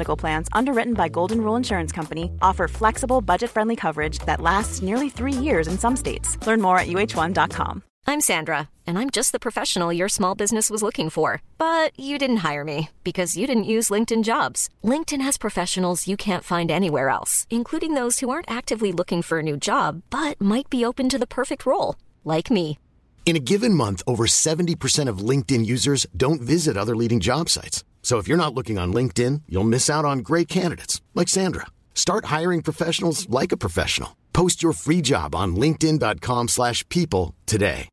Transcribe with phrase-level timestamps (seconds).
[0.00, 4.80] Medical Plans, underwritten by Golden Rule Insurance Company, offer flexible, budget friendly coverage that lasts
[4.80, 6.38] nearly three years in some states.
[6.46, 7.82] Learn more at uh1.com.
[8.06, 11.42] I'm Sandra, and I'm just the professional your small business was looking for.
[11.58, 14.70] But you didn't hire me because you didn't use LinkedIn jobs.
[14.82, 19.40] LinkedIn has professionals you can't find anywhere else, including those who aren't actively looking for
[19.40, 22.78] a new job but might be open to the perfect role, like me.
[23.26, 27.84] In a given month, over 70% of LinkedIn users don't visit other leading job sites.
[28.02, 31.66] So if you're not looking on LinkedIn, you'll miss out on great candidates like Sandra.
[31.94, 34.16] Start hiring professionals like a professional.
[34.32, 37.88] Post your free job on linkedin.com/people today.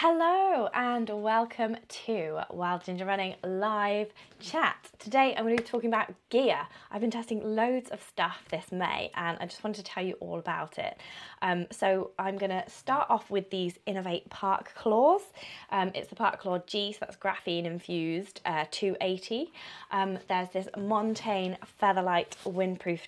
[0.00, 4.90] Hello and welcome to Wild Ginger Running live chat.
[4.98, 6.58] Today I'm going to be talking about gear.
[6.90, 10.14] I've been testing loads of stuff this May and I just wanted to tell you
[10.20, 10.98] all about it.
[11.42, 15.22] Um, so I'm going to start off with these Inov-8 Parkclaws.
[15.70, 19.52] Um, it's the Parkclaw G, so that's graphene infused uh, 280.
[19.90, 23.00] Um, there's this Montane Featherlite windproof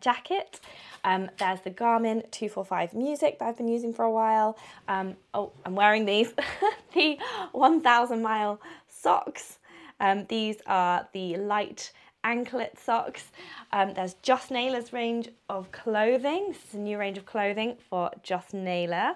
[0.00, 0.60] jacket.
[1.04, 4.58] Um, there's the Garmin 245 Music that I've been using for a while.
[4.88, 6.32] Um, oh, I'm wearing these.
[6.94, 7.18] the
[7.52, 9.58] 1000 mile socks.
[10.00, 11.92] Um, these are the light
[12.24, 13.24] anklet socks.
[13.72, 16.48] Um, there's Joss Naylor's range of clothing.
[16.48, 19.14] This is a new range of clothing for Joss Naylor.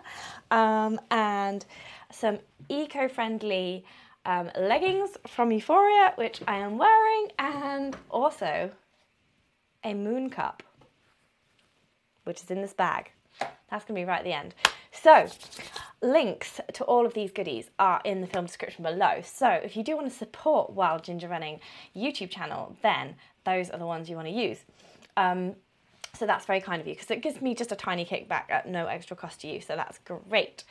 [0.51, 1.65] Um, and
[2.13, 3.85] some eco-friendly
[4.25, 8.71] um, leggings from Euphoria, which I am wearing, and also
[9.83, 10.61] a Mooncup
[12.25, 13.11] which is in this bag.
[13.71, 14.55] That's going to be right at the end.
[14.93, 15.29] So,
[16.03, 19.21] links to all of these goodies are in the film description below.
[19.23, 21.61] So, if you do want to support Wild Ginger Running
[21.97, 23.15] YouTube channel, then
[23.45, 24.59] those are the ones you want to use.
[25.17, 25.55] Um,
[26.15, 28.69] so that's very kind of you because it gives me just a tiny kickback at
[28.69, 29.61] no extra cost to you.
[29.61, 30.65] So that's great.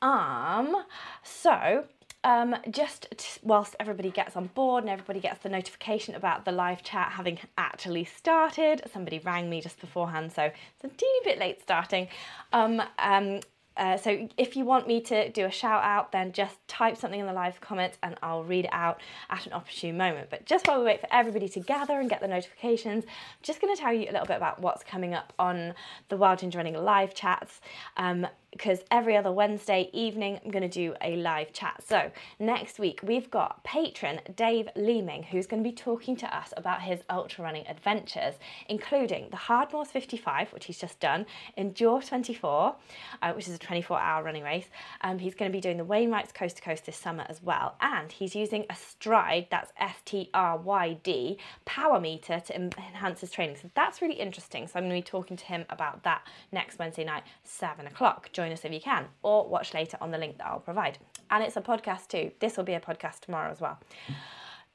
[0.00, 0.84] Um,
[1.22, 1.84] so
[2.24, 6.52] um, just t- whilst everybody gets on board and everybody gets the notification about the
[6.52, 11.38] live chat having actually started, somebody rang me just beforehand, so it's a teeny bit
[11.38, 12.08] late starting.
[12.52, 13.40] Um, um,
[13.76, 17.20] uh, so if you want me to do a shout out, then just type something
[17.20, 19.00] in the live comments and I'll read it out
[19.30, 20.28] at an opportune moment.
[20.30, 23.10] But just while we wait for everybody to gather and get the notifications, I'm
[23.42, 25.74] just going to tell you a little bit about what's coming up on
[26.10, 27.60] the Wild Ginger Running live chats.
[27.96, 31.82] Um, because every other Wednesday evening I'm going to do a live chat.
[31.86, 36.52] So, next week we've got patron Dave Leeming who's going to be talking to us
[36.56, 38.34] about his ultra running adventures,
[38.68, 41.26] including the Hardmoors 55, which he's just done,
[41.56, 42.76] Endure 24,
[43.22, 44.66] uh, which is a 24 hour running race.
[45.00, 47.76] Um, he's going to be doing the Wainwrights Coast to Coast this summer as well,
[47.80, 53.20] and he's using a Stryd, that's S T R Y D, power meter to enhance
[53.20, 53.56] his training.
[53.56, 54.66] So, that's really interesting.
[54.66, 58.30] So, I'm going to be talking to him about that next Wednesday night, 7 o'clock
[58.42, 60.98] join us if you can, or watch later on the link that I'll provide.
[61.30, 62.32] And it's a podcast too.
[62.40, 63.78] This will be a podcast tomorrow as well.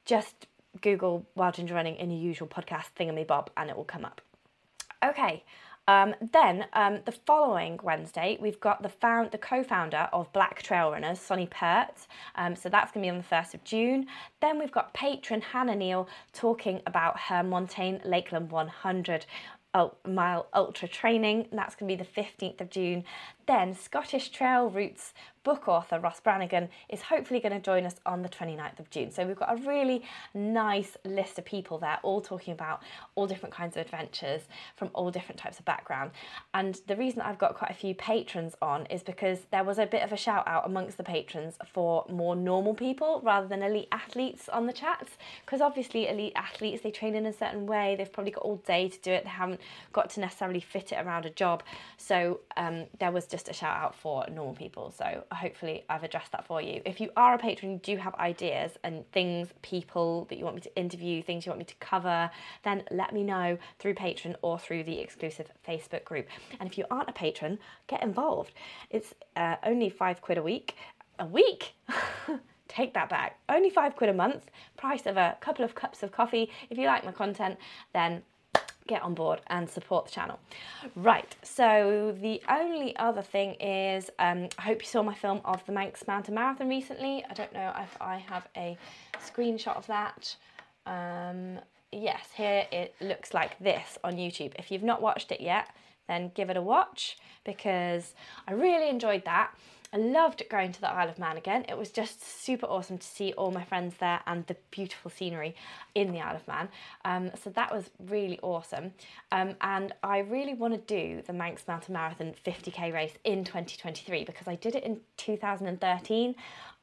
[0.04, 0.46] Just
[0.80, 4.20] Google Wild Ginger Running in your usual podcast thingamy bob and it will come up.
[5.04, 5.44] Okay.
[5.86, 10.90] Um, then um, the following Wednesday, we've got the found the co-founder of Black Trail
[10.92, 12.06] Runners, Sonny Pert.
[12.34, 14.06] Um, so that's going to be on the first of June.
[14.40, 19.24] Then we've got patron Hannah Neal talking about her Montane Lakeland 100
[20.06, 21.48] mile ultra training.
[21.52, 23.04] That's going to be the 15th of June.
[23.46, 25.12] Then Scottish Trail Routes
[25.48, 29.10] book author Ross Brannigan is hopefully going to join us on the 29th of June.
[29.10, 30.02] So we've got a really
[30.34, 32.82] nice list of people there, all talking about
[33.14, 34.42] all different kinds of adventures
[34.76, 36.10] from all different types of background.
[36.52, 39.86] And the reason I've got quite a few patrons on is because there was a
[39.86, 43.88] bit of a shout out amongst the patrons for more normal people rather than elite
[43.90, 45.12] athletes on the chats.
[45.46, 48.90] Because obviously, elite athletes they train in a certain way, they've probably got all day
[48.90, 49.62] to do it, they haven't
[49.94, 51.62] got to necessarily fit it around a job.
[51.96, 54.90] So um, there was just a shout out for normal people.
[54.90, 56.82] So hopefully I've addressed that for you.
[56.84, 60.56] If you are a patron, you do have ideas and things, people that you want
[60.56, 62.30] me to interview, things you want me to cover,
[62.64, 66.26] then let me know through Patreon or through the exclusive Facebook group.
[66.60, 68.52] And if you aren't a patron, get involved.
[68.90, 70.74] It's uh, only five quid a week.
[71.18, 71.74] A week?
[72.68, 73.38] Take that back.
[73.48, 76.50] Only five quid a month, price of a couple of cups of coffee.
[76.68, 77.56] If you like my content,
[77.94, 78.22] then
[78.88, 80.40] get on board and support the channel.
[80.96, 85.64] Right, so the only other thing is um, I hope you saw my film of
[85.66, 87.24] the Manx Mountain Marathon recently.
[87.30, 88.76] I don't know if I have a
[89.20, 90.34] screenshot of that.
[90.86, 91.60] Um,
[91.92, 94.52] yes, here it looks like this on YouTube.
[94.58, 95.68] If you've not watched it yet,
[96.08, 98.14] then give it a watch because
[98.48, 99.52] I really enjoyed that.
[99.92, 101.64] I loved going to the Isle of Man again.
[101.66, 105.54] It was just super awesome to see all my friends there and the beautiful scenery
[105.94, 106.68] in the Isle of Man.
[107.06, 108.92] Um, so that was really awesome.
[109.32, 114.24] Um, and I really want to do the Manx Mountain Marathon 50k race in 2023
[114.24, 116.34] because I did it in 2013.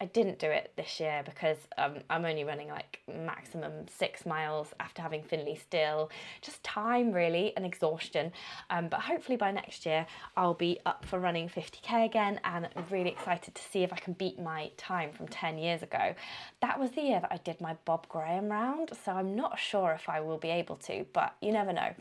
[0.02, 4.74] I didn't do it this year because um, I'm only running like maximum six miles
[4.82, 6.10] after having Finley still.
[6.42, 8.32] Just time really and exhaustion.
[8.70, 10.06] Um, but hopefully by next year
[10.36, 14.14] I'll be up for running 50k again and really excited to see if I can
[14.14, 16.16] beat my time from 10 years ago.
[16.62, 19.92] That was the year that I did my Bob Graham round, so I'm not sure
[19.92, 21.94] if I will be able to, but you never know.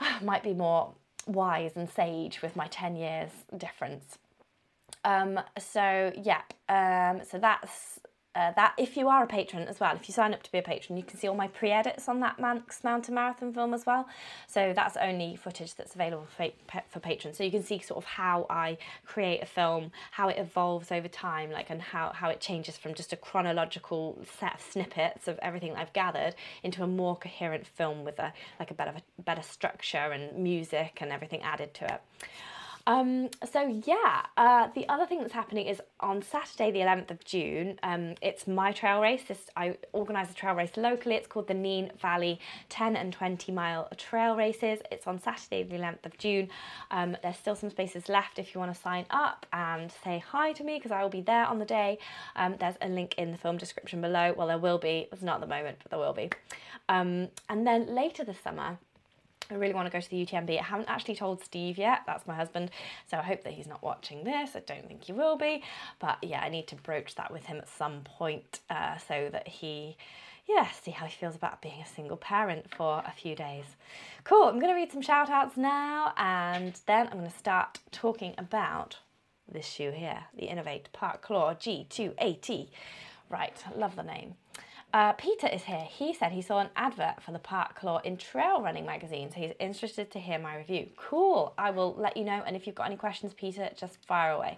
[0.22, 0.92] Might be more
[1.26, 4.18] wise and sage with my 10 years difference.
[5.04, 8.00] Um, so yeah, um, so that's
[8.34, 8.74] uh, that.
[8.76, 10.96] If you are a patron as well, if you sign up to be a patron,
[10.96, 14.06] you can see all my pre-edits on that Manx Mountain Marathon film as well.
[14.46, 16.48] So that's only footage that's available for,
[16.88, 17.36] for patrons.
[17.36, 21.08] So you can see sort of how I create a film, how it evolves over
[21.08, 25.38] time, like and how, how it changes from just a chronological set of snippets of
[25.40, 28.94] everything that I've gathered into a more coherent film with a like a better
[29.24, 32.00] better structure and music and everything added to it.
[32.86, 37.24] Um, so yeah, uh, the other thing that's happening is on Saturday, the 11th of
[37.24, 39.22] June, um, it's my trail race.
[39.26, 41.14] This, I organise a trail race locally.
[41.14, 42.38] It's called the Nene Valley
[42.68, 44.80] 10 and 20 mile trail races.
[44.90, 46.50] It's on Saturday, the 11th of June.
[46.90, 50.52] Um, there's still some spaces left if you want to sign up and say hi
[50.52, 51.98] to me because I will be there on the day.
[52.36, 54.34] Um, there's a link in the film description below.
[54.36, 55.08] Well, there will be.
[55.10, 56.28] It's not at the moment, but there will be.
[56.90, 58.78] Um, and then later this summer,
[59.50, 60.58] I really want to go to the UTMB.
[60.58, 62.70] I haven't actually told Steve yet, that's my husband,
[63.10, 64.56] so I hope that he's not watching this.
[64.56, 65.62] I don't think he will be,
[65.98, 69.46] but yeah, I need to broach that with him at some point uh, so that
[69.48, 69.96] he,
[70.48, 73.64] yeah, see how he feels about being a single parent for a few days.
[74.24, 77.80] Cool, I'm going to read some shout outs now and then I'm going to start
[77.92, 78.98] talking about
[79.50, 82.70] this shoe here, the Inov-8 Parkclaw G 280.
[83.28, 84.34] Right, love the name.
[84.94, 85.84] Uh, Peter is here.
[85.90, 89.50] He said he saw an advert for the Parkclaw in Trail Running magazine, so he's
[89.58, 90.86] interested to hear my review.
[90.96, 91.52] Cool.
[91.58, 94.56] I will let you know, and if you've got any questions, Peter, just fire away.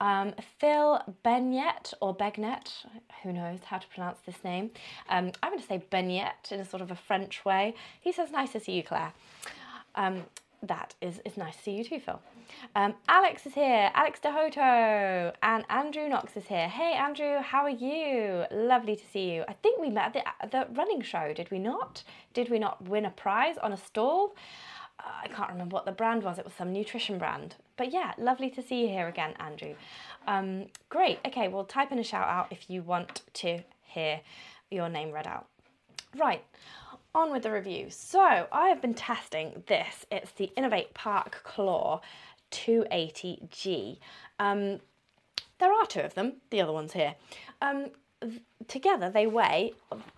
[0.00, 2.84] Um, Phil Benyet or Begnet,
[3.22, 4.72] who knows how to pronounce this name.
[5.08, 7.76] Um, I'm going to say Benyet in a sort of a French way.
[8.00, 9.12] He says, Nice to see you, Claire.
[9.94, 10.24] Um,
[10.68, 12.20] that is, is nice to see you too, Phil.
[12.76, 16.68] Um, Alex is here, Alex Dehoto, and Andrew Knox is here.
[16.68, 18.44] Hey, Andrew, how are you?
[18.50, 19.44] Lovely to see you.
[19.48, 22.02] I think we met at the, the running show, did we not?
[22.32, 24.36] Did we not win a prize on a stall?
[25.00, 26.38] Uh, I can't remember what the brand was.
[26.38, 27.56] It was some nutrition brand.
[27.76, 29.74] But yeah, lovely to see you here again, Andrew.
[30.26, 31.18] Um, great.
[31.26, 34.20] Okay, well, type in a shout out if you want to hear
[34.70, 35.46] your name read out.
[36.16, 36.44] Right
[37.14, 37.86] on with the review.
[37.90, 40.04] So I have been testing this.
[40.10, 42.00] It's the Inov-8 Parkclaw
[42.50, 43.98] 280G.
[44.38, 44.80] Um,
[45.58, 47.14] there are two of them, the other one's here.
[47.62, 47.90] Um,
[48.68, 49.72] together they weigh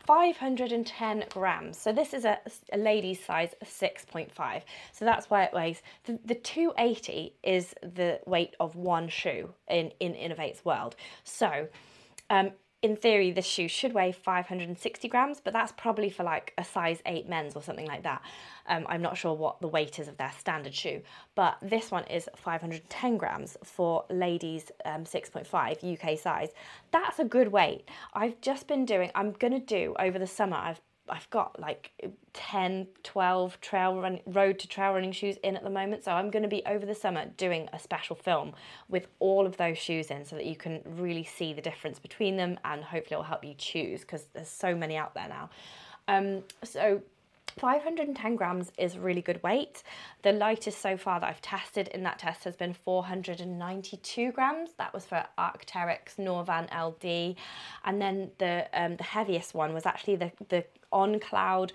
[0.06, 1.76] 510 grams.
[1.76, 2.38] So this is a,
[2.72, 4.62] a lady's size 6.5.
[4.92, 5.82] So that's why it weighs.
[6.04, 10.96] The, the 280 is the weight of one shoe in, in Inov-8's world.
[11.24, 11.68] So
[12.30, 12.52] um,
[12.86, 17.02] in theory, this shoe should weigh 560 grams, but that's probably for like a size
[17.04, 18.22] 8 men's or something like that.
[18.68, 21.02] Um, I'm not sure what the weight is of their standard shoe,
[21.34, 26.50] but this one is 510 grams for ladies um, 6.5 UK size.
[26.92, 27.88] That's a good weight.
[28.14, 31.90] I've just been doing, I'm going to do over the summer, I've I've got like
[32.32, 36.04] 10, 12 trail run, road to trail running shoes in at the moment.
[36.04, 38.52] So I'm going to be over the summer doing a special film
[38.88, 42.36] with all of those shoes in so that you can really see the difference between
[42.36, 45.50] them and hopefully it'll help you choose because there's so many out there now.
[46.08, 47.02] Um, so
[47.58, 49.82] 510 grams is really good weight.
[50.22, 54.70] The lightest so far that I've tested in that test has been 492 grams.
[54.76, 57.36] That was for Arc'teryx Norvan LD.
[57.84, 60.64] And then the um, the heaviest one was actually the, the
[60.96, 61.72] On Cloud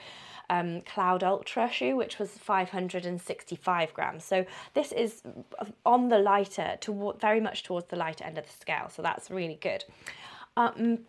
[0.51, 4.25] um, Cloud Ultra shoe, which was 565 grams.
[4.25, 5.23] So this is
[5.85, 8.89] on the lighter, to very much towards the lighter end of the scale.
[8.89, 9.85] So that's really good.
[10.57, 10.99] Um,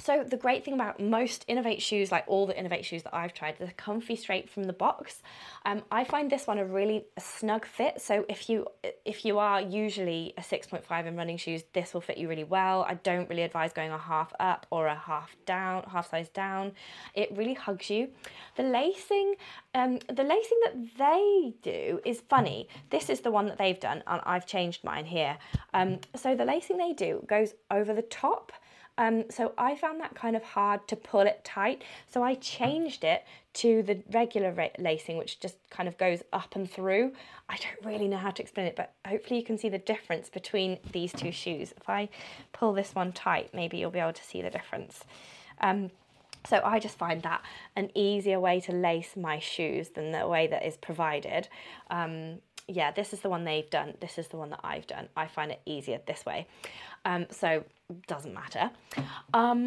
[0.00, 3.34] so the great thing about most Inov-8 shoes, like all the Inov-8 shoes that I've
[3.34, 5.22] tried, they're comfy straight from the box.
[5.64, 8.00] Um, I find this one a really snug fit.
[8.00, 8.66] So if you
[9.04, 12.86] if you are usually a 6.5 in running shoes, this will fit you really well.
[12.88, 16.72] I don't really advise going a half up or a half down, half size down.
[17.14, 18.08] It really hugs you.
[18.56, 19.34] The lacing,
[19.74, 22.68] um, the lacing that they do is funny.
[22.90, 25.36] This is the one that they've done, and I've changed mine here.
[25.74, 28.52] Um, so the lacing they do goes over the top.
[28.98, 31.82] Um, so I found that kind of hard to pull it tight.
[32.12, 33.24] So I changed it
[33.54, 37.12] to the regular lacing, which just kind of goes up and through.
[37.48, 40.28] I don't really know how to explain it, but hopefully you can see the difference
[40.28, 41.72] between these two shoes.
[41.76, 42.08] If I
[42.52, 45.04] pull this one tight, maybe you'll be able to see the difference.
[45.60, 45.90] Um,
[46.46, 47.42] so I just find that
[47.76, 51.48] an easier way to lace my shoes than the way that is provided.
[51.90, 52.38] Um,
[52.68, 53.94] yeah, this is the one they've done.
[54.00, 55.08] This is the one that I've done.
[55.16, 56.46] I find it easier this way.
[57.04, 57.64] Um, so
[58.06, 58.70] doesn't matter.
[59.32, 59.64] Um,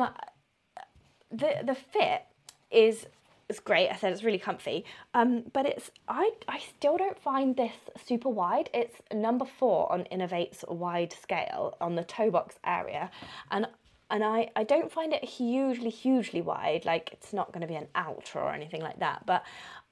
[1.32, 2.24] the the fit
[2.70, 3.08] is
[3.50, 3.90] is great.
[3.90, 4.86] I said it's really comfy.
[5.14, 7.74] Um, but it's I I still don't find this
[8.06, 8.70] super wide.
[8.74, 13.10] It's number four on Inov-8's wide scale on the toe box area,
[13.50, 13.68] and
[14.12, 17.76] and I, I don't find it hugely, hugely wide, like it's not going to be
[17.76, 19.44] an Altra or anything like that, but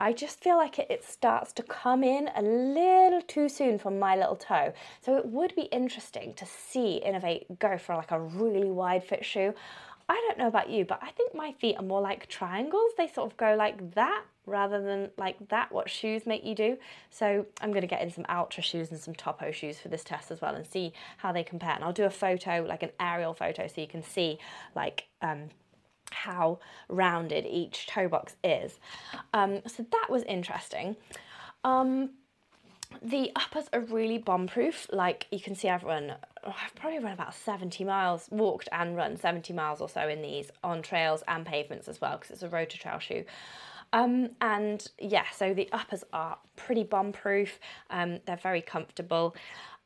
[0.02, 3.92] I just feel like it, it starts to come in a little too soon for
[3.92, 4.74] my little toe.
[5.02, 9.26] So it would be interesting to see Inov-8 go for like a really wide fit
[9.26, 9.54] shoe.
[10.10, 12.94] I don't know about you, but I think my feet are more like triangles.
[12.98, 16.78] They sort of go like that rather than like that, what shoes make you do.
[17.12, 20.32] So I'm to get in some Altra shoes and some Topo shoes for this test
[20.32, 21.74] as well and see how they compare.
[21.76, 24.40] And I'll do a photo, like an aerial photo, so you can see
[24.76, 25.50] like um,
[26.12, 28.80] how rounded each toe box is.
[29.34, 30.96] Um, so that was interesting.
[31.64, 32.12] Um,
[33.02, 34.88] the uppers are really bomb-proof.
[34.92, 39.18] Like you can see I've run, I've probably run about 70 miles, walked and run
[39.18, 42.50] 70 miles or so in these on trails and pavements as well because it's a
[42.50, 43.26] road to trail shoe.
[43.92, 47.60] Um, and yeah, so the uppers are pretty bomb-proof.
[47.90, 49.36] Um, they're very comfortable.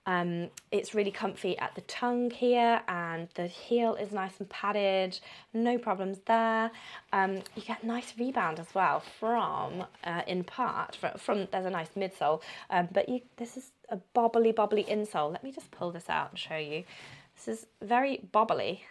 [0.06, 5.20] Um, it's really comfy at the tongue here and the heel is nice and padded,
[5.54, 6.72] no problems there.
[7.14, 11.70] Um, you get nice rebound as well from, uh, in part, from, from, there's a
[11.70, 15.32] nice midsole, um, but you, this is a bobbly bobbly insole.
[15.32, 16.84] Let me just pull this out and show you.
[17.36, 18.82] This is very bobbly,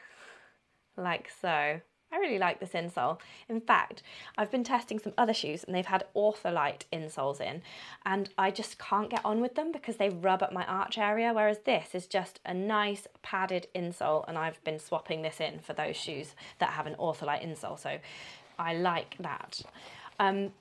[0.96, 1.80] like so.
[2.12, 3.18] I really like this insole.
[3.48, 4.02] In fact,
[4.36, 7.62] I've been testing some other shoes and they've had Ortholite insoles in
[8.04, 11.32] and I just can't get on with them because they rub at my arch area,
[11.32, 15.72] whereas this is just a nice padded insole and I've been swapping this in for
[15.72, 17.98] those shoes that have an Ortholite insole, so
[18.58, 19.62] I like that.
[20.20, 20.52] Um,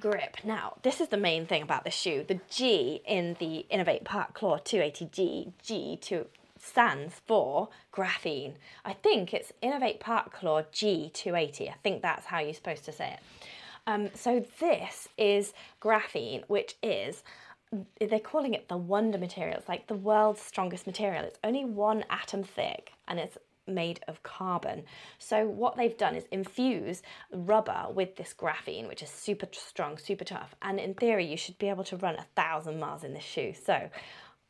[0.00, 0.38] grip.
[0.44, 2.24] Now, this is the main thing about this shoe.
[2.26, 6.26] The G in the Inov-8 Parkclaw 280G, G2
[6.66, 8.54] stands for graphene.
[8.84, 11.70] I think it's Inov-8 Parkclaw G280.
[11.70, 13.20] I think that's how you're supposed to say it.
[13.86, 17.22] Um, so this is graphene, which is
[18.00, 19.58] they're calling it the wonder material.
[19.58, 21.24] It's like the world's strongest material.
[21.24, 24.84] It's only one atom thick and it's made of carbon.
[25.18, 30.24] So what they've done is infuse rubber with this graphene, which is super strong, super
[30.24, 30.54] tough.
[30.62, 33.54] And in theory, you should be able to run a thousand miles in this shoe.
[33.54, 33.90] So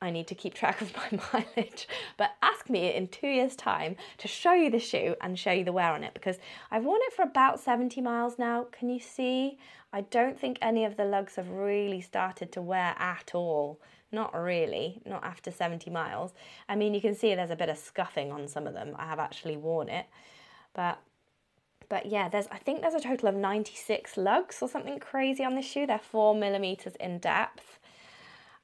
[0.00, 1.88] I need to keep track of my mileage.
[2.16, 5.64] But ask me in two years' time to show you the shoe and show you
[5.64, 6.36] the wear on it because
[6.70, 8.66] I've worn it for about 70 miles now.
[8.72, 9.58] Can you see?
[9.92, 13.80] I don't think any of the lugs have really started to wear at all.
[14.12, 16.32] Not really, not after 70 miles.
[16.68, 18.94] I mean, you can see there's a bit of scuffing on some of them.
[18.98, 20.06] I have actually worn it.
[20.74, 20.98] But
[21.88, 25.54] but yeah, there's I think there's a total of 96 lugs or something crazy on
[25.54, 25.86] this shoe.
[25.86, 27.78] They're four millimeters in depth.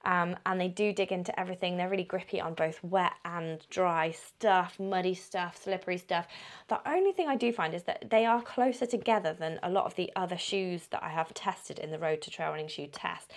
[0.05, 1.77] Um, and they do dig into everything.
[1.77, 6.27] They're really grippy on both wet and dry stuff, muddy stuff, slippery stuff.
[6.69, 9.87] The only thing I do find is that they are closer together than a lot
[9.87, 12.89] of the other shoes that I have tested in the Road to Trail Running Shoe
[12.89, 13.33] test.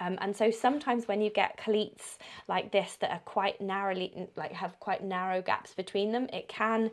[0.00, 4.52] Um, and so sometimes when you get cleats like this that are quite narrowly, like
[4.52, 6.90] have quite narrow gaps between them, it can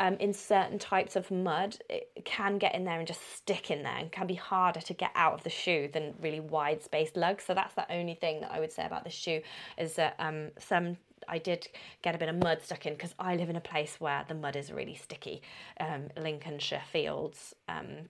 [0.00, 3.82] um, in certain types of mud, it can get in there and just stick in
[3.82, 7.16] there and can be harder to get out of the shoe than really wide spaced
[7.16, 7.44] lugs.
[7.46, 9.42] So that's the only thing that I would say about this shoe
[9.76, 10.96] is that um, some
[11.28, 11.68] I did
[12.00, 14.34] get a bit of mud stuck in because I live in a place where the
[14.34, 15.42] mud is really sticky.
[15.78, 18.08] Um, Lincolnshire fields, um,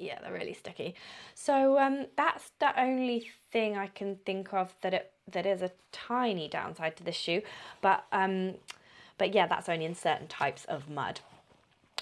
[0.00, 0.96] yeah, they're really sticky.
[1.36, 5.70] So um, that's the only thing I can think of that it that is a
[5.92, 7.42] tiny downside to this shoe,
[7.80, 8.54] but um,
[9.22, 11.20] but yeah, that's only in certain types of mud.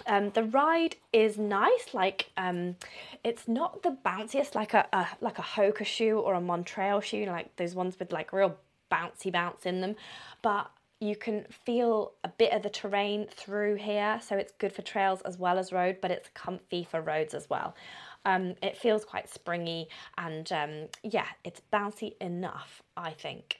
[0.07, 2.77] Um, the ride is nice, like um,
[3.23, 7.27] it's not the bounciest like a, a like a Hoka shoe or a Montreal shoe,
[7.27, 8.57] like those ones with like real
[8.91, 9.97] bouncy bounce in them,
[10.41, 14.81] but you can feel a bit of the terrain through here, so it's good for
[14.81, 17.77] trails as well as road, but it's comfy for roads as well.
[18.25, 23.59] Um, it feels quite springy and um, yeah, it's bouncy enough, I think.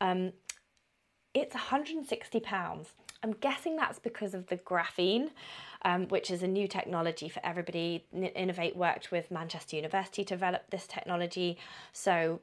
[0.00, 0.32] Um,
[1.34, 2.88] it's 160 pounds.
[3.22, 5.30] I'm guessing that's because of the graphene,
[5.84, 8.04] um, which is a new technology for everybody.
[8.14, 11.58] Inov-8 worked with Manchester University to develop this technology.
[11.92, 12.40] So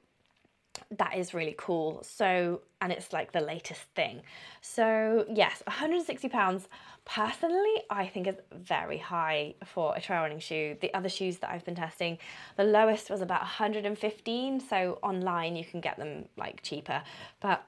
[0.97, 2.01] that is really cool.
[2.03, 4.21] So, and it's like the latest thing.
[4.61, 6.67] So, yes, 160 pounds
[7.05, 10.77] personally I think is very high for a trail running shoe.
[10.79, 12.17] The other shoes that I've been testing,
[12.55, 14.59] the lowest was about 115.
[14.59, 17.03] So, online you can get them like cheaper.
[17.39, 17.65] But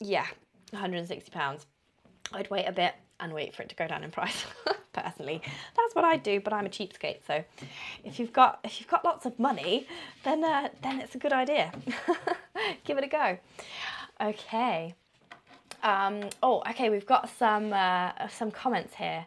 [0.00, 0.26] yeah,
[0.70, 1.66] 160 pounds.
[2.32, 4.44] I'd wait a bit and wait for it to go down in price.
[4.92, 5.40] Personally,
[5.76, 6.40] that's what I do.
[6.40, 7.44] But I'm a cheapskate, so
[8.04, 9.86] if you've got if you've got lots of money,
[10.24, 11.72] then uh, then it's a good idea.
[12.84, 13.38] Give it a go.
[14.20, 14.94] Okay.
[15.82, 16.90] Um, oh, okay.
[16.90, 19.26] We've got some uh, some comments here.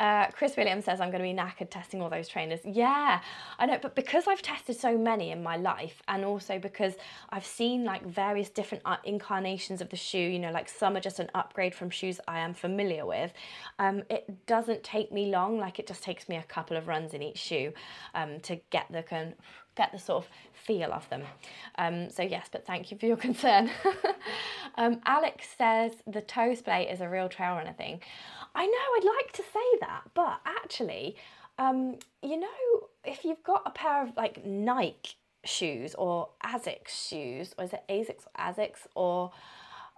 [0.00, 2.60] Uh, Chris Williams says I'm going to be knackered testing all those trainers.
[2.64, 3.20] Yeah,
[3.58, 6.94] I know, but because I've tested so many in my life, and also because
[7.30, 11.00] I've seen like various different uh, incarnations of the shoe, you know, like some are
[11.00, 13.32] just an upgrade from shoes I am familiar with.
[13.78, 15.58] Um, it doesn't take me long.
[15.58, 17.72] Like it just takes me a couple of runs in each shoe
[18.14, 19.02] um, to get the
[19.78, 21.22] get the sort of feel of them.
[21.78, 23.70] Um, so yes, but thank you for your concern.
[24.76, 28.02] um, Alex says the toe splay is a real trail runner thing.
[28.54, 31.16] I know I'd like to say that, but actually,
[31.58, 37.54] um, you know, if you've got a pair of like Nike shoes or Asics shoes,
[37.58, 39.32] or is it Asics or Asics or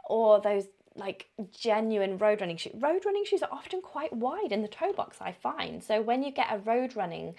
[0.09, 0.67] or those
[0.97, 2.75] like genuine road running shoes.
[2.77, 5.83] Road running shoes are often quite wide in the toe box, I find.
[5.83, 7.35] So when you get a road running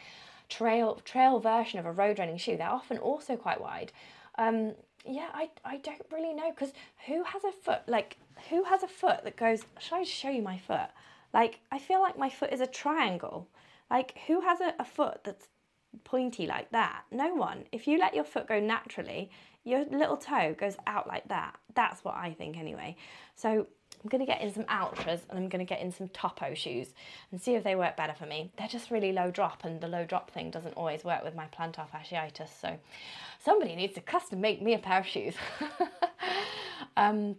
[0.50, 3.92] trail trail version of a road running shoe, they're often also quite wide.
[4.38, 4.74] Um,
[5.06, 6.74] yeah, I, I don't really know because
[7.08, 8.18] who has a foot like
[8.50, 9.62] who has a foot that goes?
[9.80, 10.90] Should I show you my foot?
[11.34, 13.48] Like I feel like my foot is a triangle.
[13.90, 15.48] Like who has a, a foot that's
[16.04, 17.04] pointy like that?
[17.12, 17.66] No one.
[17.72, 19.32] If you let your foot go naturally,
[19.64, 21.58] your little toe goes out like that.
[21.74, 22.96] That's what I think anyway.
[23.36, 23.68] So
[24.04, 26.88] I'm to get in some Altras and I'm to get in some Topo shoes
[27.32, 28.52] and see if they work better for me.
[28.58, 31.46] They're just really low drop and the low drop thing doesn't always work with my
[31.48, 32.50] plantar fasciitis.
[32.60, 32.78] So
[33.44, 35.36] somebody needs to custom make me a pair of shoes.
[36.98, 37.36] um,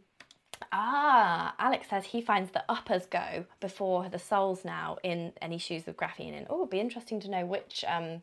[0.70, 5.84] ah, Alex says he finds the uppers go before the soles now in any shoes
[5.86, 6.46] with graphene in.
[6.48, 7.84] Oh, it'd be interesting to know which...
[7.88, 8.22] Um,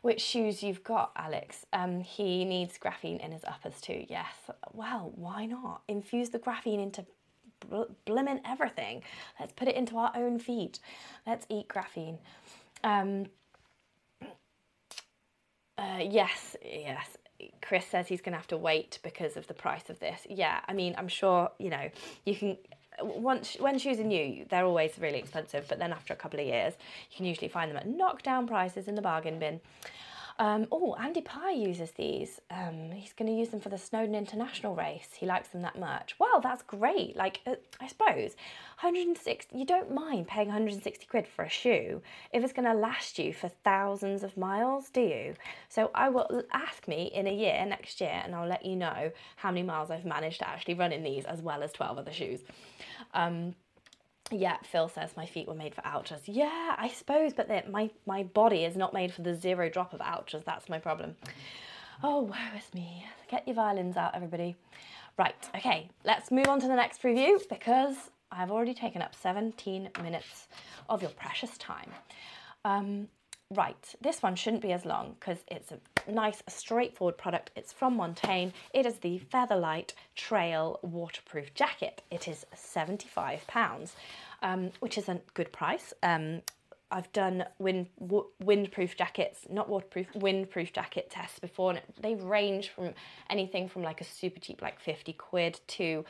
[0.00, 1.66] which shoes you've got, Alex.
[1.72, 4.32] Um, he needs graphene in his uppers too, yes.
[4.72, 5.82] Well, why not?
[5.88, 7.04] Infuse the graphene into
[8.06, 9.02] blimmin' everything.
[9.38, 10.78] Let's put it into our own feet.
[11.26, 12.18] Let's eat graphene.
[12.84, 13.26] Um,
[15.76, 17.16] uh, yes, yes.
[17.62, 20.26] Chris says he's going to have to wait because of the price of this.
[20.28, 21.88] Yeah, I mean, I'm sure, you know,
[22.24, 22.58] you can
[23.00, 26.46] once when shoes are new, they're always really expensive, but then after a couple of
[26.46, 26.74] years,
[27.10, 29.60] you can usually find them at knockdown prices in the bargain bin.
[30.40, 32.40] Um, oh, Andy Pye uses these.
[32.48, 35.08] Um, he's going to use them for the Snowdon International race.
[35.18, 36.14] He likes them that much.
[36.20, 37.16] Well, that's great.
[37.16, 38.36] Like, uh, I suppose
[38.80, 39.58] 160.
[39.58, 43.32] You don't mind paying 160 quid for a shoe if it's going to last you
[43.32, 45.34] for thousands of miles, do you?
[45.68, 49.10] So I will ask me in a year next year, and I'll let you know
[49.36, 52.12] how many miles I've managed to actually run in these, as well as 12 other
[52.12, 52.40] shoes.
[53.12, 53.56] Um,
[54.30, 56.22] yeah, Phil says my feet were made for Altras.
[56.26, 60.00] Yeah, I suppose, but my, my body is not made for the zero drop of
[60.00, 60.44] Altras.
[60.44, 61.16] That's my problem.
[62.02, 63.06] Oh, woe is me.
[63.28, 64.56] Get your violins out, everybody.
[65.18, 67.96] Right, okay, let's move on to the next review because
[68.30, 70.46] I've already taken up 17 minutes
[70.88, 71.90] of your precious time.
[72.64, 73.08] Um,
[73.50, 77.50] Right, this one shouldn't be as long because it's a nice, straightforward product.
[77.56, 78.52] It's from Montane.
[78.74, 82.02] It is the Featherlite Trail Waterproof Jacket.
[82.10, 83.92] It is £75,
[84.42, 85.94] um, which is a good price.
[86.02, 86.42] Um,
[86.90, 92.92] I've done wind windproof jackets, not waterproof, windproof jacket tests before, and they range from
[93.30, 96.04] anything from like a super cheap, like 50 quid, to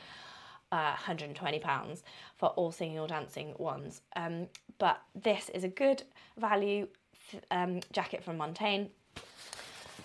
[0.73, 2.03] uh, 120 pounds
[2.35, 4.01] for all singing or dancing ones.
[4.17, 4.47] Um,
[4.77, 6.03] but this is a good
[6.37, 6.87] value
[7.51, 8.89] um, jacket from Montane.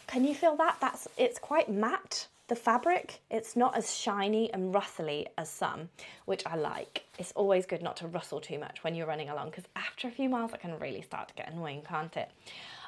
[0.07, 0.77] Can you feel that?
[0.81, 3.21] That's It's quite matte, the fabric.
[3.31, 5.89] It's not as shiny and rustly as some,
[6.27, 7.05] which I like.
[7.19, 10.11] It's always good not to rustle too much when you're running along because after a
[10.11, 12.31] few miles it can really start to get annoying, can't it?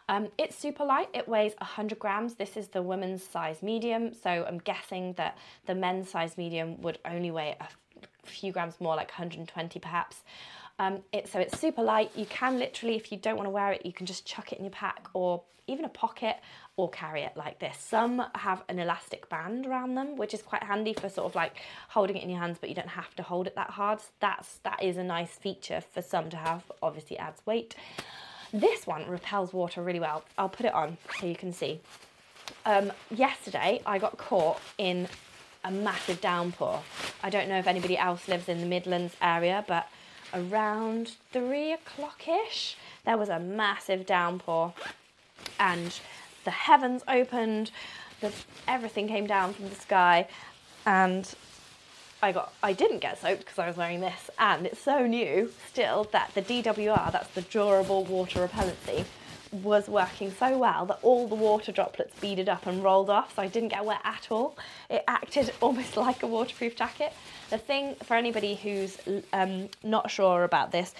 [0.08, 2.34] Um, it's super light, it weighs 100 grams.
[2.34, 6.98] This is the women's size medium, so I'm guessing that the men's size medium would
[7.04, 7.66] only weigh a
[8.24, 10.22] few grams more, like 120 perhaps.
[10.78, 12.10] Um, it, so it's super light.
[12.14, 14.58] You can literally, if you don't want to wear it, you can just chuck it
[14.58, 16.36] in your pack or even a pocket.
[16.76, 17.78] or carry it like this.
[17.78, 21.56] Some have an elastic band around them, which is quite handy for sort of like
[21.88, 24.00] holding it in your hands, but you don't have to hold it that hard.
[24.20, 26.64] That's that is a nice feature for some to have.
[26.82, 27.74] Obviously adds weight.
[28.52, 30.22] This one repels water really well.
[30.36, 31.80] I'll put it on so you can see.
[32.66, 35.08] Um, yesterday I got caught in
[35.64, 36.82] a massive downpour.
[37.22, 39.88] I don't know if anybody else lives in the Midlands area, but
[40.34, 44.74] around three o'clock ish, there was a massive downpour
[45.58, 46.00] and
[46.44, 47.70] the heavens opened,
[48.20, 48.32] the,
[48.66, 50.28] everything came down from the sky,
[50.86, 51.34] and
[52.22, 55.52] I got I didn't get soaked because I was wearing this, and it's so new
[55.68, 59.04] still that the DWR, that's the durable water repellency,
[59.52, 63.42] was working so well that all the water droplets beaded up and rolled off, so
[63.42, 64.56] I didn't get wet at all.
[64.90, 67.12] It acted almost like a waterproof jacket.
[67.50, 68.98] The thing for anybody who's
[69.32, 70.94] um, not sure about this,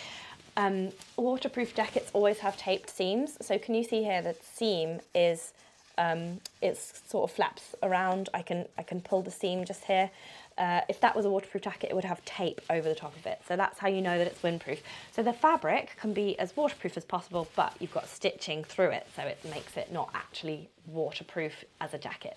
[0.56, 3.36] um, waterproof jackets always have taped seams.
[3.40, 5.52] So can you see here that seam is
[5.98, 8.28] um, it's sort of flaps around.
[8.34, 10.10] I can I can pull the seam just here.
[10.58, 13.26] Uh, if that was a waterproof jacket, it would have tape over the top of
[13.26, 13.40] it.
[13.46, 14.78] So that's how you know that it's windproof.
[15.12, 19.06] So the fabric can be as waterproof as possible, but you've got stitching through it,
[19.14, 22.36] so it makes it not actually waterproof as a jacket.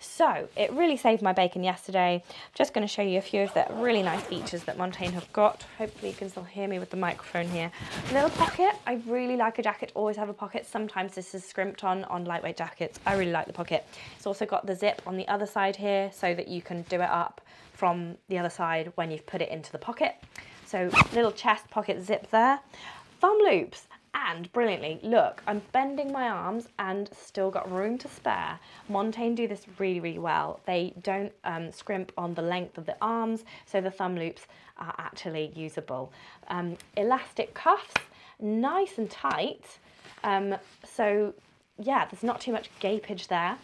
[0.00, 2.22] So it really saved my bacon yesterday.
[2.24, 5.12] I'm just going to show you a few of the really nice features that Montane
[5.12, 5.64] have got.
[5.76, 7.72] Hopefully you can still hear me with the microphone here.
[8.12, 8.76] Little pocket.
[8.86, 9.90] I really like a jacket.
[9.94, 10.66] Always have a pocket.
[10.66, 13.00] Sometimes this is scrimped on on lightweight jackets.
[13.06, 13.86] I really like the pocket.
[14.16, 16.96] It's also got the zip on the other side here so that you can do
[16.96, 17.40] it up
[17.72, 20.14] from the other side when you've put it into the pocket.
[20.64, 22.60] So little chest pocket zip there.
[23.20, 23.87] Thumb loops.
[24.14, 28.58] And brilliantly, look, I'm bending my arms and still got room to spare.
[28.88, 30.60] Montane do this really, really well.
[30.66, 34.46] They don't um, scrimp on the length of the arms, so the thumb loops
[34.78, 36.12] are actually usable.
[36.48, 37.94] Um, elastic cuffs,
[38.40, 39.78] nice and tight.
[40.24, 41.34] Um, so
[41.78, 43.56] yeah, there's not too much gapage there.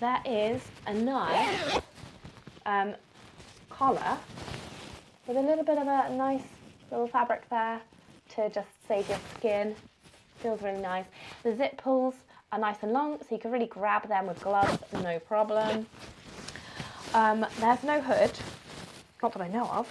[0.00, 1.80] There is a nice
[2.64, 2.94] um,
[3.70, 4.16] collar
[5.26, 6.42] with a little bit of a nice
[6.90, 7.80] little fabric there
[8.36, 9.74] to just save your skin.
[10.38, 11.06] Feels really nice.
[11.42, 12.14] The zip pulls
[12.52, 15.86] are nice and long, so you can really grab them with gloves, no problem.
[17.14, 18.32] Um, there's no hood,
[19.22, 19.88] not that I know of.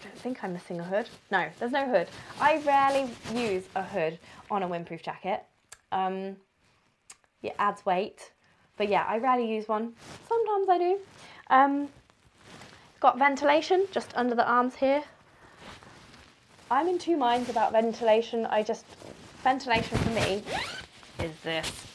[0.00, 1.08] I don't think I'm missing a hood.
[1.30, 2.08] No, there's no hood.
[2.40, 4.18] I rarely use a hood
[4.50, 5.44] on a windproof jacket.
[5.92, 6.36] Um,
[7.42, 8.32] it adds weight,
[8.76, 9.94] but yeah, I rarely use one.
[10.28, 10.98] Sometimes I do.
[11.48, 11.88] Um,
[13.00, 15.02] got ventilation just under the arms here,
[16.70, 18.44] I'm in two minds about ventilation.
[18.46, 18.84] I just,
[19.44, 20.42] ventilation for me
[21.20, 21.86] is this.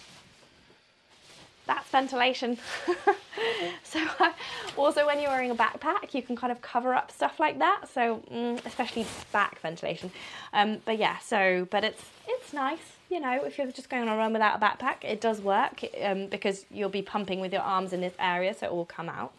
[1.67, 2.57] That's ventilation.
[3.83, 3.99] so
[4.77, 7.89] also when you're wearing a backpack, you can kind of cover up stuff like that.
[7.93, 10.09] So mm, especially back ventilation.
[10.53, 12.93] Um, but yeah, so, but it's, it's nice.
[13.09, 15.83] You know, if you're just going on a run without a backpack, it does work
[16.01, 19.09] um, because you'll be pumping with your arms in this area, so it will come
[19.09, 19.33] out.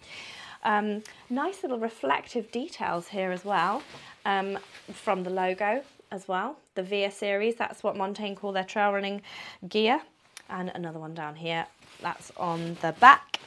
[0.62, 3.82] Um, nice little reflective details here as well
[4.24, 4.58] um,
[4.92, 6.56] from the logo as well.
[6.74, 9.22] The Via series, that's what Montane call their trail running
[9.68, 10.02] gear.
[10.48, 11.66] And another one down here,
[12.00, 13.38] that's on the back.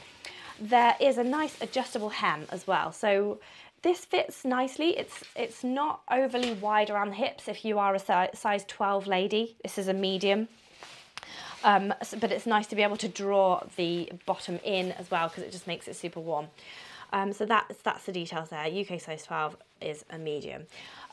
[0.60, 2.92] There is a nice adjustable hem as well.
[2.92, 3.40] So
[3.82, 4.98] this fits nicely.
[4.98, 8.00] It's it's not overly wide around the hips if you are a
[8.34, 9.58] size 12 lady.
[9.62, 10.48] This is a medium.
[11.64, 15.44] Um, but it's nice to be able to draw the bottom in as well because
[15.44, 16.48] it just makes it super warm.
[17.14, 18.66] Um, so that's, that's the details there.
[18.66, 20.64] UK size 12 is a medium.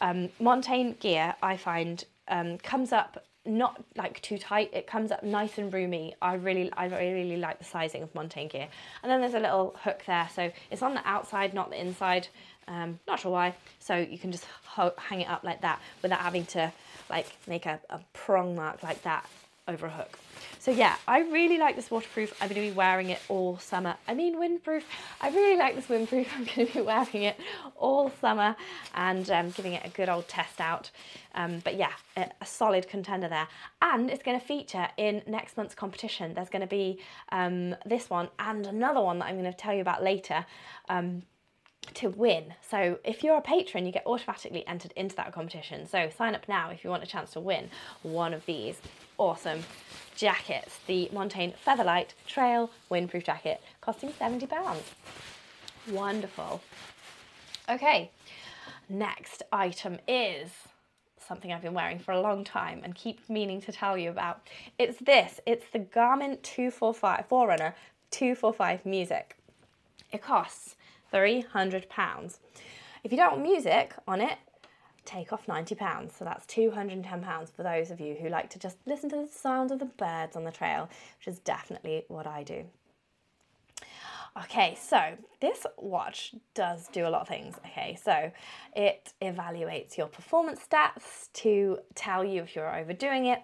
[0.00, 4.70] Um, Montane gear, I find, um, comes up not like too tight.
[4.72, 6.14] It comes up nice and roomy.
[6.22, 8.68] I really, I really really like the sizing of Montane gear.
[9.02, 10.28] And then there's a little hook there.
[10.34, 12.28] So it's on the outside, not the inside.
[12.68, 13.54] Um, not sure why.
[13.80, 14.46] So you can just
[14.96, 16.72] hang it up like that without having to
[17.10, 19.28] like make a, a prong mark like that
[19.68, 20.18] over a hook.
[20.58, 22.32] So yeah, I really like this waterproof.
[22.40, 23.96] I'm going to be wearing it all summer.
[24.06, 24.82] I mean windproof.
[25.20, 26.26] I really like this windproof.
[26.36, 27.36] I'm going to be wearing it
[27.76, 28.56] all summer
[28.94, 30.90] and um, giving it a good old test out.
[31.34, 33.48] Um, but yeah, a, a, solid contender there.
[33.80, 36.34] And it's going to feature in next month's competition.
[36.34, 39.74] There's going to be um, this one and another one that I'm going to tell
[39.74, 40.44] you about later
[40.88, 41.22] um,
[41.94, 42.54] to win.
[42.68, 45.86] So if you're a patron, you get automatically entered into that competition.
[45.86, 47.68] So sign up now if you want a chance to win
[48.02, 48.76] one of these
[49.22, 49.62] awesome
[50.16, 50.80] jackets.
[50.88, 54.50] The Montane Featherlite Trail Windproof Jacket costing £70.
[55.92, 56.60] Wonderful.
[57.70, 58.10] Okay,
[58.88, 60.50] next item is
[61.24, 64.40] something I've been wearing for a long time and keep meaning to tell you about.
[64.76, 67.76] It's this, it's the Garmin 245 Forerunner
[68.10, 69.36] 245 Music.
[70.10, 70.74] It costs
[71.14, 72.38] £300.
[73.04, 74.38] If you don't want music on it,
[75.04, 76.12] take off £90.
[76.16, 79.70] So that's £210 for those of you who like to just listen to the sound
[79.70, 80.88] of the birds on the trail,
[81.18, 82.64] which is definitely what I do.
[84.44, 84.98] Okay, so
[85.40, 87.56] this watch does do a lot of things.
[87.66, 88.32] Okay, so
[88.74, 93.40] it evaluates your performance stats to tell you if you're overdoing it.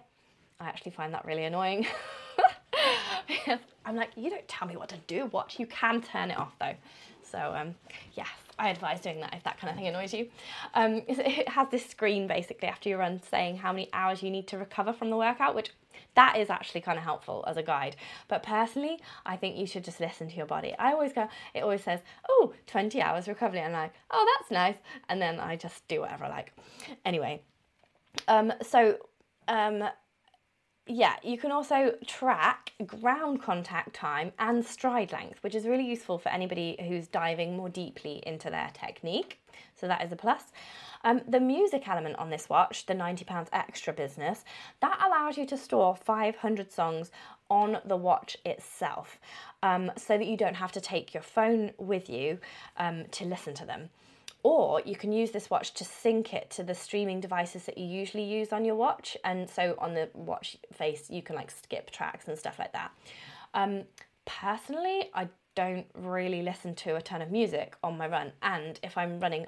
[0.59, 1.85] I actually find that really annoying.
[3.85, 5.59] I'm like, you don't tell me what to do, watch.
[5.59, 6.75] You can turn it off though.
[7.21, 7.75] So, um,
[8.15, 8.27] yes,
[8.59, 10.27] I advise doing that if that kind of thing annoys you.
[10.73, 14.47] Um, it has this screen basically after you run saying how many hours you need
[14.47, 15.71] to recover from the workout, which
[16.15, 17.95] that is actually kind of helpful as a guide.
[18.27, 20.75] But personally, I think you should just listen to your body.
[20.77, 23.61] I always go, it always says, oh, 20 hours recovery.
[23.61, 24.77] I'm like, oh, that's nice.
[25.07, 26.53] And then I just do whatever I like.
[27.05, 27.41] Anyway,
[28.27, 28.97] um, so
[29.47, 29.83] um,
[30.89, 36.17] yeah, you can also track ground contact time and stride length, which is really useful
[36.17, 39.39] for anybody who's diving more deeply into their technique.
[39.75, 40.45] So that is a plus.
[41.03, 44.43] Um, the music element on this watch, the £90 extra business,
[44.81, 47.11] that allows you to store 500 songs
[47.51, 49.19] on the watch itself
[49.61, 52.39] um, so that you don't have to take your phone with you
[52.77, 53.89] um, to listen to them.
[54.43, 57.85] Or you can use this watch to sync it to the streaming devices that you
[57.85, 59.17] usually use on your watch.
[59.23, 62.91] And so on the watch face, you can like skip tracks and stuff like that.
[63.53, 63.83] Um,
[64.25, 68.31] personally, I don't really listen to a ton of music on my run.
[68.41, 69.45] And if I'm running,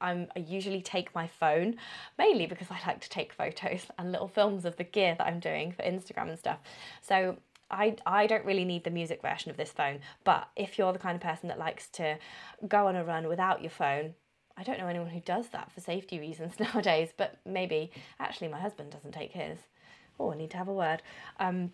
[0.00, 1.76] I'm, I usually take my phone,
[2.18, 5.40] mainly because I like to take photos and little films of the gear that I'm
[5.40, 6.58] doing for Instagram and stuff.
[7.02, 7.36] So
[7.70, 10.98] I, I don't really need the music version of this phone, but if you're the
[10.98, 12.18] kind of person that likes to
[12.66, 14.14] go on a run without your phone,
[14.56, 18.60] I don't know anyone who does that for safety reasons nowadays, but maybe actually my
[18.60, 19.58] husband doesn't take his.
[20.18, 21.02] Oh, I need to have a word.
[21.38, 21.70] Um,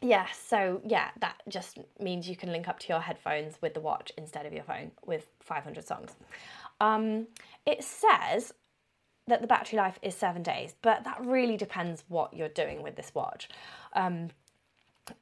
[0.00, 3.80] yeah, so yeah, that just means you can link up to your headphones with the
[3.80, 6.16] watch instead of your phone with 500 songs.
[6.80, 7.28] Um,
[7.66, 8.52] it says
[9.28, 12.96] that the battery life is seven days, but that really depends what you're doing with
[12.96, 13.48] this watch.
[13.92, 14.30] Um,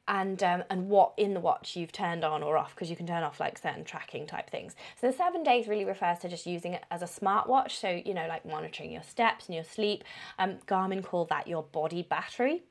[0.07, 3.07] and um, and what in the watch you've turned on or off because you can
[3.07, 4.75] turn off like certain tracking type things.
[5.01, 7.73] So the seven days really refers to just using it as a smartwatch.
[7.73, 10.05] So you know like monitoring your steps and your sleep.
[10.39, 12.63] Um, Garmin call that your body battery.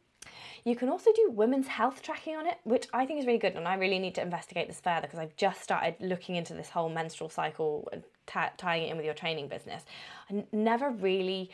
[0.66, 3.56] You can also do women's health tracking on it, which I think is really good,
[3.56, 6.70] and I really need to investigate this further because I've just started looking into this
[6.70, 7.90] whole menstrual cycle,
[8.28, 9.84] tying it in with your training business.
[10.30, 11.50] I never really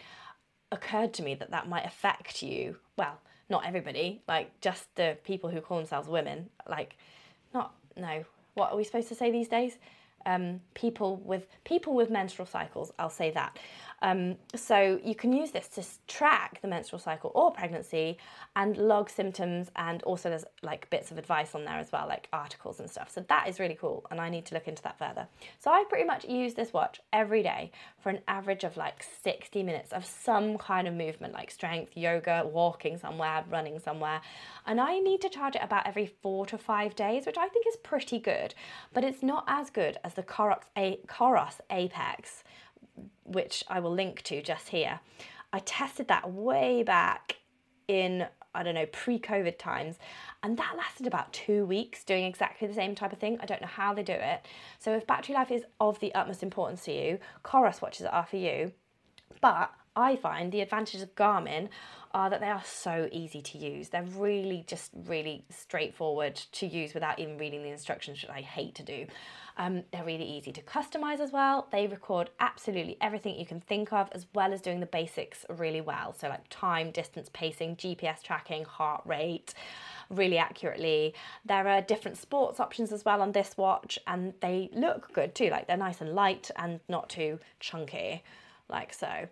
[0.71, 2.77] occurred to me that that might affect you.
[2.97, 6.97] Well, not everybody, like just the people who call themselves women, like
[7.53, 8.25] not no.
[8.53, 9.77] What are we supposed to say these days?
[10.25, 12.91] Um, people with people with menstrual cycles.
[12.97, 13.57] I'll say that.
[14.01, 18.17] Um, so you can use this to track the menstrual cycle or pregnancy
[18.55, 22.27] and log symptoms and also there's like bits of advice on there as well, like
[22.33, 23.09] articles and stuff.
[23.09, 25.27] So that is really cool and I need to look into that further.
[25.59, 29.63] So I pretty much use this watch every day for an average of like 60
[29.63, 34.21] minutes of some kind of movement like strength, yoga, walking somewhere, running somewhere.
[34.67, 37.65] And I need to charge it about every four to five days, which I think
[37.67, 38.53] is pretty good,
[38.93, 42.43] but it's not as good as the Coros, Apex
[43.23, 44.99] which I will link to just here.
[45.51, 47.37] I tested that way back
[47.87, 49.97] in, I don't know, pre COVID times,
[50.43, 53.37] and that lasted about two weeks doing exactly the same type of thing.
[53.41, 54.45] I don't know how they do it.
[54.79, 58.37] So, if battery life is of the utmost importance to you, Coros watches are for
[58.37, 58.71] you.
[59.41, 61.69] But I find the advantages of Garmin
[62.13, 63.89] are that they are so easy to use.
[63.89, 68.75] They're really just really straightforward to use without even reading the instructions, which I hate
[68.75, 69.07] to do.
[69.57, 71.67] Um, they're really easy to customize as well.
[71.71, 75.81] They record absolutely everything you can think of, as well as doing the basics really
[75.81, 76.13] well.
[76.13, 79.53] So, like time, distance, pacing, GPS tracking, heart rate
[80.09, 81.13] really accurately.
[81.45, 85.49] There are different sports options as well on this watch, and they look good too.
[85.49, 88.23] Like they're nice and light and not too chunky,
[88.69, 89.27] like so.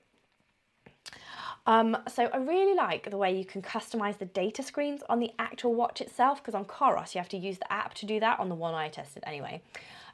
[1.65, 5.31] Um, so I really like the way you can customize the data screens on the
[5.39, 8.39] actual watch itself because on Coros you have to use the app to do that
[8.39, 9.61] on the one I tested anyway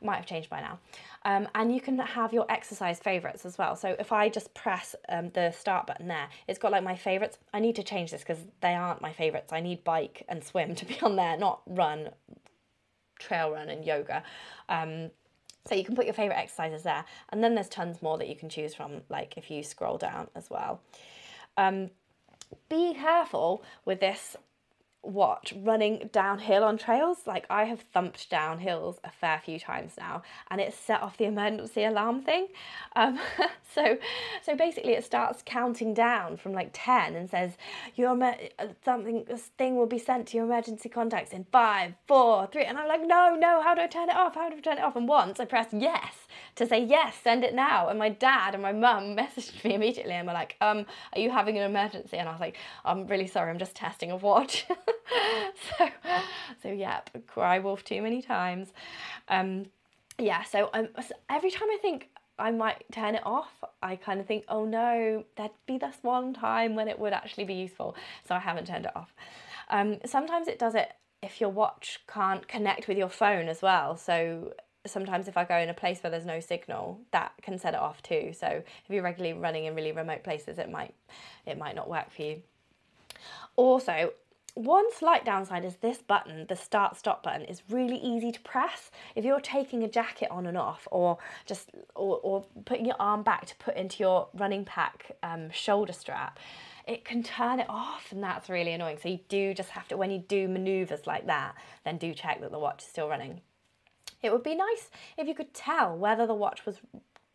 [0.02, 0.80] might have changed by now.
[1.26, 3.76] Um, and you can have your exercise favorites as well.
[3.76, 7.38] So if I just press um, the start button there, it's got like my favorites.
[7.54, 9.52] I need to change this because they aren't my favorites.
[9.52, 12.10] I need bike and swim to be on there, not run,
[13.20, 14.24] trail run, and yoga.
[14.70, 15.12] Um,
[15.68, 18.36] so you can put your favorite exercises there, and then there's tons more that you
[18.36, 19.02] can choose from.
[19.10, 20.82] Like if you scroll down as well.
[21.58, 21.92] Um,
[22.70, 24.36] be careful with this
[25.02, 27.20] watch running downhill on trails.
[27.26, 31.18] Like I have thumped down hills a fair few times now, and it set off
[31.18, 32.48] the emergency alarm thing.
[32.96, 33.20] Um,
[33.74, 33.98] so,
[34.44, 37.58] so basically, it starts counting down from like ten and says
[37.96, 38.18] your
[38.84, 42.78] something this thing will be sent to your emergency contacts in five, four, three, and
[42.78, 44.36] I'm like, no, no, how do I turn it off?
[44.36, 44.96] How do I turn it off?
[44.96, 47.90] And once I press yes, to say yes, send it now.
[47.90, 51.30] And my dad and my mum messaged me immediately and were like, um, are you
[51.32, 52.18] having an emergency?
[52.18, 54.66] And I was like, I'm really sorry, I'm just testing a watch.
[55.78, 55.90] so,
[56.62, 58.74] so yeah, cry wolf too many times.
[59.28, 59.68] Um,
[60.18, 60.90] yeah, so um,
[61.30, 65.24] every time I think I might turn it off, I kind of think, oh no,
[65.36, 67.96] there'd be this one time when it would actually be useful.
[68.28, 69.14] So I haven't turned it off.
[69.70, 73.98] Um, sometimes it does it if your watch can't connect with your phone as well.
[73.98, 74.54] So
[74.90, 77.80] sometimes if I go in a place where there's no signal, that can set it
[77.80, 78.34] off too.
[78.38, 80.94] So if you're regularly running in really remote places, it might
[81.46, 82.42] it might not work for you.
[83.56, 84.14] Also,
[84.56, 88.92] one slight downside is this button, the start stop button, is really easy to press.
[89.16, 93.24] If you're taking a jacket on and off or just or, or putting your arm
[93.24, 96.40] back to put into your running pack um, shoulder strap,
[96.88, 98.98] it can turn it off and that's really annoying.
[99.02, 102.42] So you do just have to, when you do maneuvers like that, then do check
[102.42, 103.42] that the watch is still running.
[104.22, 106.78] It would be nice if you could tell whether the watch was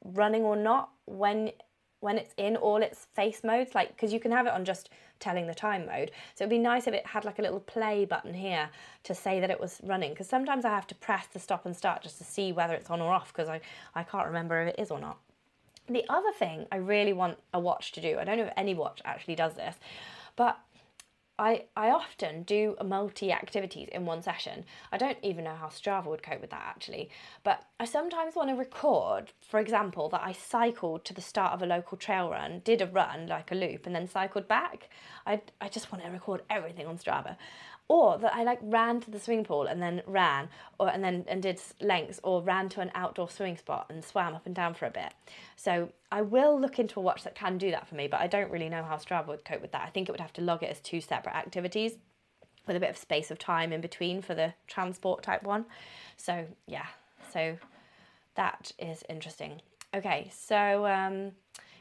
[0.05, 1.53] running or not when
[2.01, 4.91] when it's in all its face modes like because you can have it on just
[5.21, 8.05] telling the time mode so it'd be nice if it had like a little play
[8.05, 8.69] button here
[9.03, 11.75] to say that it was running because sometimes I have to press the stop and
[11.75, 13.63] start just to see whether it's on or off because I,
[13.95, 15.19] I can't remember if it is or not.
[15.89, 18.75] The other thing I really want a watch to do, I don't know if any
[18.75, 19.77] watch actually does this,
[20.37, 20.59] but
[21.37, 24.65] I, I often do multi activities in one session.
[24.93, 27.11] I don't even know how Strava would cope with that actually,
[27.43, 31.63] but I sometimes want to record, for example, that I cycled to the start of
[31.63, 34.91] a local trail run, did a run like a loop, and then cycled back.
[35.27, 37.37] I, I just want to record everything on Strava
[37.89, 41.25] or that I like ran to the swimming pool and then ran or and then
[41.29, 44.75] and did lengths or ran to an outdoor swimming spot and swam up and down
[44.75, 45.13] for a bit.
[45.57, 48.27] So I will look into a watch that can do that for me, but I
[48.27, 49.83] don't really know how Strava would cope with that.
[49.87, 51.99] I think it would have to log it as two separate activities
[52.67, 55.67] with a bit of space of time in between for the transport type one.
[56.17, 56.87] So yeah,
[57.33, 57.59] so
[58.35, 59.61] that is interesting.
[59.95, 61.33] Okay, so um,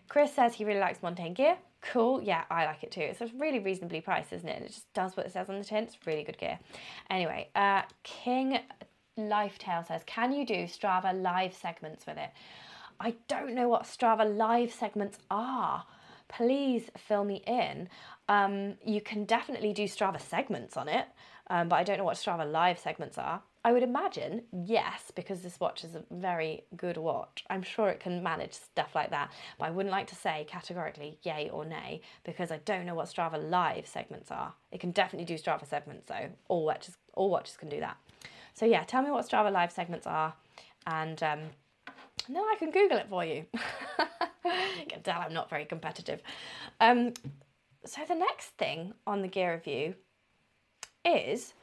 [0.10, 1.58] Chris says he really likes Montane gear.
[1.92, 3.02] Cool, yeah, I like it too.
[3.02, 4.62] It's really reasonably priced, isn't it?
[4.64, 5.84] It just does what it says on the tin.
[5.84, 6.58] It's really good gear.
[7.10, 8.60] Anyway, uh, King
[9.20, 12.32] Lifetail says, can you do Strava live segments with it?
[13.00, 15.84] I don't know what Strava live segments are.
[16.30, 17.90] Please fill me in.
[18.30, 21.06] Um, you can definitely do Strava segments on it,
[21.50, 23.42] um, but I don't know what Strava live segments are.
[23.66, 27.46] I would imagine yes, because this watch is a very good watch.
[27.50, 31.18] I'm sure it can manage stuff like that, but I wouldn't like to say categorically
[31.24, 34.54] yay or nay because I don't know what Strava live segments are.
[34.72, 36.30] It can definitely do Strava segments though.
[36.50, 37.96] All watches, all watches can do that.
[38.54, 40.34] So yeah, tell me what Strava live segments are,
[40.86, 41.40] and um,
[42.28, 43.46] then I can Google it for you.
[43.54, 46.22] you can tell I'm not very competitive.
[46.82, 47.14] Um,
[47.86, 49.96] so the next thing on the gear review
[51.06, 51.54] is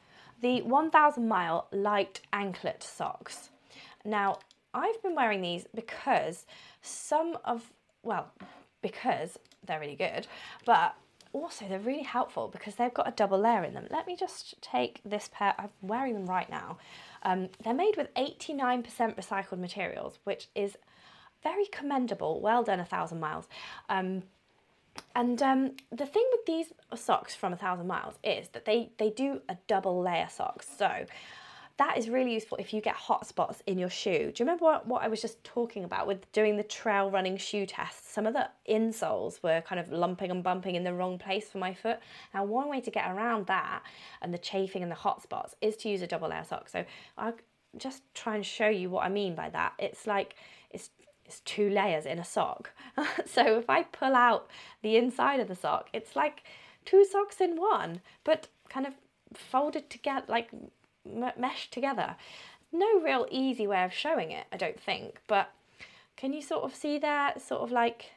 [0.41, 3.49] the 1000 mile Lite anklet socks.
[4.03, 4.39] Now,
[4.73, 6.45] I've been wearing these because
[6.81, 7.71] some of,
[8.03, 8.31] well,
[8.81, 10.27] because they're really good,
[10.65, 10.95] but
[11.33, 13.87] also they're really helpful because they've got a double layer in them.
[13.89, 16.77] Let me just take this pair, I'm wearing them right now.
[17.23, 18.83] Um, they're made with 89%
[19.15, 20.77] recycled materials, which is
[21.43, 22.41] very commendable.
[22.41, 23.47] Well done, a thousand miles.
[23.89, 24.23] Um,
[25.15, 29.09] and um, the thing with these socks from a thousand miles is that they, they
[29.09, 30.67] do a double layer socks.
[30.77, 31.05] So
[31.77, 34.31] that is really useful if you get hot spots in your shoe.
[34.31, 37.37] Do you remember what, what I was just talking about with doing the trail running
[37.37, 38.13] shoe test?
[38.13, 41.57] Some of the insoles were kind of lumping and bumping in the wrong place for
[41.57, 41.99] my foot.
[42.33, 43.81] Now, one way to get around that
[44.21, 46.69] and the chafing and the hot spots is to use a double layer sock.
[46.69, 46.85] So
[47.17, 47.33] I'll
[47.77, 49.73] just try and show you what I mean by that.
[49.79, 50.35] It's like,
[50.69, 50.89] it's
[51.31, 52.71] it's two layers in a sock.
[53.25, 54.49] so if I pull out
[54.81, 56.43] the inside of the sock, it's like
[56.83, 58.95] two socks in one, but kind of
[59.33, 60.49] folded together, like
[61.05, 62.17] meshed together.
[62.73, 65.51] No real easy way of showing it, I don't think, but
[66.17, 67.41] can you sort of see that?
[67.41, 68.11] Sort of like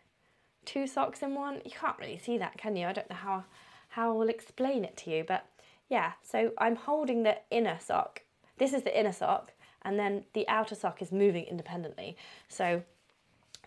[0.65, 1.61] two socks in one?
[1.65, 2.89] You can't really see that, can you?
[2.89, 3.45] I don't know how,
[3.91, 5.47] how I will explain it to you, but
[5.89, 8.23] yeah, so I'm holding the inner sock.
[8.59, 12.17] This is the inner sock, and then the outer sock is moving independently.
[12.49, 12.83] So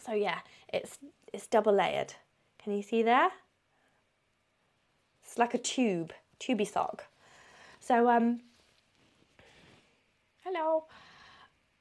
[0.07, 0.39] so yeah,
[0.71, 0.97] it's
[1.33, 2.13] it's double layered.
[2.63, 3.29] Can you see there?
[5.23, 7.05] It's like a tube, tubey sock.
[7.81, 8.39] So um
[10.45, 10.85] hello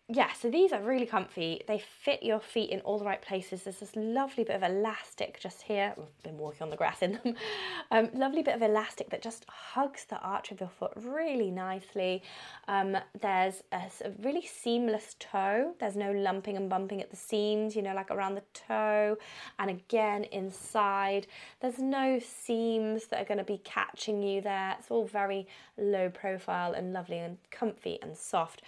[0.09, 1.62] yeah, so these are really comfy.
[1.66, 3.64] They fit your feet in all the right places.
[3.64, 5.95] There's this lovely bit of elastic just here.
[5.99, 7.35] I've been walking on the grass in them.
[7.92, 12.21] Um, lovely bit of elastic that just hugs the arch of your foot really nicely.
[12.66, 15.73] Um, there's a, a, really seamless toe.
[15.79, 19.19] There's no lumping and bumping at the seams, you know, like around the toe.
[19.61, 21.29] And again, inside,
[21.61, 24.74] there's no seams that are going to be catching you there.
[24.81, 25.47] It's all very
[25.78, 28.62] low profile and lovely and comfy and soft.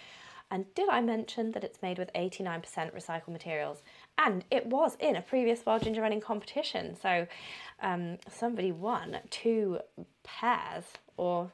[0.51, 3.81] And did I mention that it's made with 89% recycled materials?
[4.17, 6.95] And it was in a previous Wild Ginger Running competition.
[6.99, 7.27] So
[7.81, 9.79] um, somebody won two
[10.23, 10.85] pairs,
[11.17, 11.51] or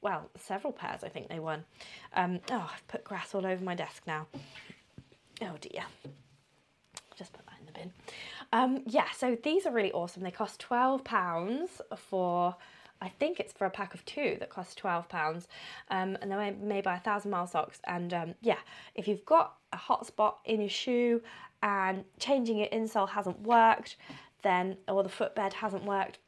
[0.00, 1.64] well, several pairs, I think they won.
[2.14, 4.26] Um, oh, I've put grass all over my desk now.
[5.42, 5.84] Oh dear.
[7.16, 7.92] Just put that in the bin.
[8.52, 10.22] Um, yeah, so these are really awesome.
[10.22, 12.56] They cost £12 for
[13.00, 15.48] I think it's for a pack of two that costs twelve pounds,
[15.90, 17.80] um, and they're made by a thousand mile socks.
[17.86, 18.58] And um, yeah,
[18.94, 21.22] if you've got a hot spot in your shoe
[21.62, 23.96] and changing your insole hasn't worked,
[24.42, 26.18] then or the footbed hasn't worked,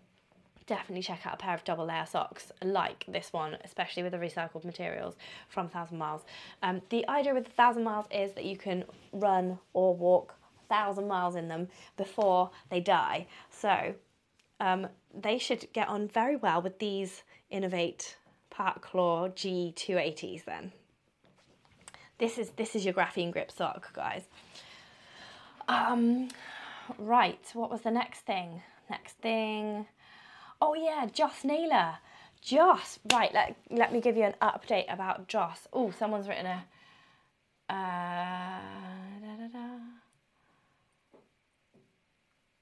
[0.67, 4.19] definitely check out a pair of double layer socks like this one, especially with the
[4.19, 5.15] recycled materials
[5.49, 6.23] from Thousand Miles.
[6.63, 10.35] Um, the idea with Thousand Miles is that you can run or walk
[10.69, 13.27] thousand miles in them before they die.
[13.51, 13.95] So
[14.61, 18.15] um, they should get on very well with these Inov-8
[18.53, 20.73] Parkclaw G280s then.
[22.19, 24.25] This is this is your graphene grip sock, guys.
[25.69, 26.29] Um,
[26.99, 28.63] right, what was the next thing?
[28.89, 29.87] Next thing.
[30.61, 31.99] Oh yeah, Joss Naylor.
[32.41, 35.67] Joss, right, let, let me give you an update about Joss.
[35.73, 36.65] Oh, someone's written a...
[37.69, 39.16] Uh,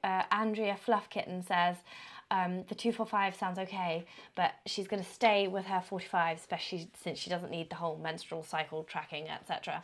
[0.05, 1.77] uh, Andrea Fluffkitten says
[2.31, 7.19] um, the 245 sounds okay, but she's going to stay with her 45, especially since
[7.19, 9.83] she doesn't need the whole menstrual cycle tracking, etc.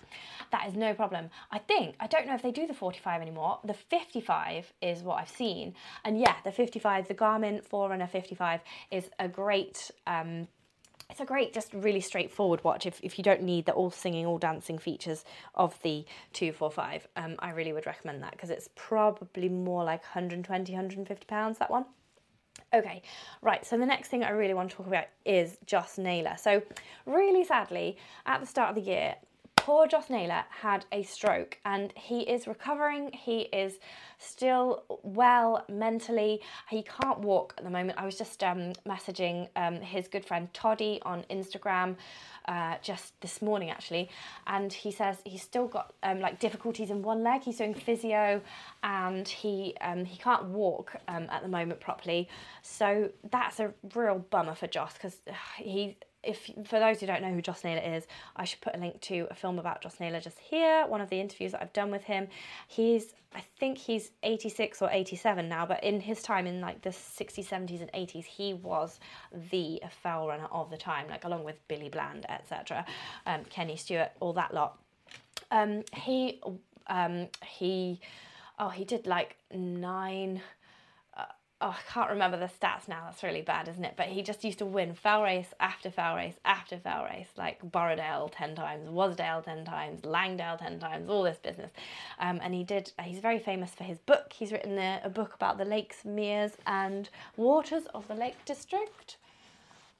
[0.50, 1.30] That is no problem.
[1.50, 3.58] I think, I don't know if they do the 45 anymore.
[3.64, 5.74] The 55 is what I've seen.
[6.04, 8.60] And yeah, the 55, the Garmin Forerunner 55
[8.90, 9.90] is a great.
[10.06, 10.48] Um,
[11.10, 14.26] it's a great, just really straightforward watch if, if you don't need the all singing,
[14.26, 17.08] all dancing features of the 245.
[17.16, 21.70] Um, I really would recommend that because it's probably more like 120, 150 pounds, that
[21.70, 21.84] one.
[22.72, 23.02] Okay,
[23.42, 26.36] right, so the next thing I really want to talk about is Joss Naylor.
[26.36, 26.62] So,
[27.06, 27.96] really sadly,
[28.26, 29.16] at the start of the year,
[29.60, 33.12] poor Joss Naylor had a stroke and he is recovering.
[33.12, 33.78] He is
[34.16, 36.40] still well mentally.
[36.70, 37.98] He can't walk at the moment.
[37.98, 41.96] I was just um, messaging um, his good friend Toddy on Instagram
[42.46, 44.08] uh, just this morning actually,
[44.46, 47.42] and he says he's still got um, like difficulties in one leg.
[47.42, 48.40] He's doing physio
[48.82, 52.30] and he um, he can't walk um, at the moment properly.
[52.62, 55.18] So that's a real bummer for Joss because
[55.58, 58.06] he if for those who don't know who Joss Naylor is,
[58.36, 60.86] I should put a link to a film about Joss Naylor just here.
[60.86, 62.28] One of the interviews that I've done with him.
[62.68, 66.90] He's I think he's 86 or 87 now, but in his time in like the
[66.90, 68.98] 60s, 70s, and 80s, he was
[69.52, 72.84] the fell runner of the time, like along with Billy Bland, etc.,
[73.26, 74.78] um, Kenny Stewart, all that lot.
[75.52, 76.40] Um, he
[76.88, 78.00] um, he
[78.58, 80.42] oh he did like nine
[81.62, 83.02] oh, I can't remember the stats now.
[83.04, 83.94] That's really bad, isn't it?
[83.96, 87.60] But he just used to win fell race after fell race after fell race, like
[87.70, 91.70] Borrowdale 10 times, Wasdale 10 times, Langdale 10 times, all this business.
[92.18, 94.32] Um, and he did, he's very famous for his book.
[94.32, 99.16] He's written a, a, book about the lakes, meres, and waters of the Lake District.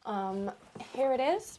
[0.06, 0.50] Um,
[0.94, 1.58] here it is.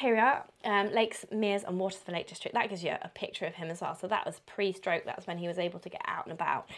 [0.00, 2.54] Here we are, um, lakes, meres, and waters the Lake District.
[2.54, 3.94] That gives you a picture of him as well.
[3.94, 5.04] So that was pre-stroke.
[5.04, 6.68] That's when he was able to get out and about.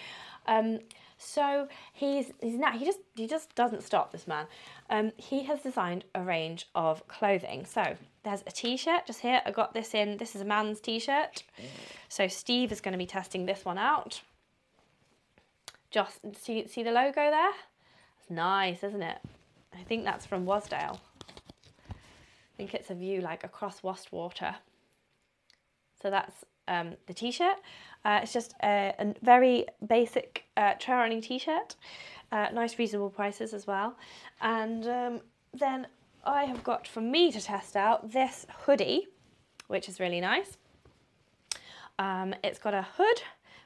[1.19, 4.13] So he's he's now he just he just doesn't stop.
[4.13, 4.47] This man.
[4.89, 7.67] Um, he has designed a range of clothing.
[7.67, 9.43] So there's a t-shirt just here.
[9.45, 10.17] I got this in.
[10.17, 11.43] This is a man's t-shirt.
[12.09, 14.23] So Steve is going to be testing this one out.
[15.91, 17.53] Just see see the logo there.
[18.21, 19.19] It's nice, isn't it?
[19.75, 21.01] I think that's from Wasdale.
[21.91, 24.55] I think it's a view like across Wastwater.
[26.01, 27.57] So that's um, the t-shirt.
[28.05, 31.75] Uh, it's just a, a very basic uh, running t-shirt.
[32.31, 33.97] Uh, nice reasonable prices as well.
[34.41, 35.21] And um,
[35.53, 35.87] then
[36.25, 39.09] I have got for me to test out this hoodie,
[39.67, 40.57] which is really nice.
[41.99, 43.23] Um, it's got a hood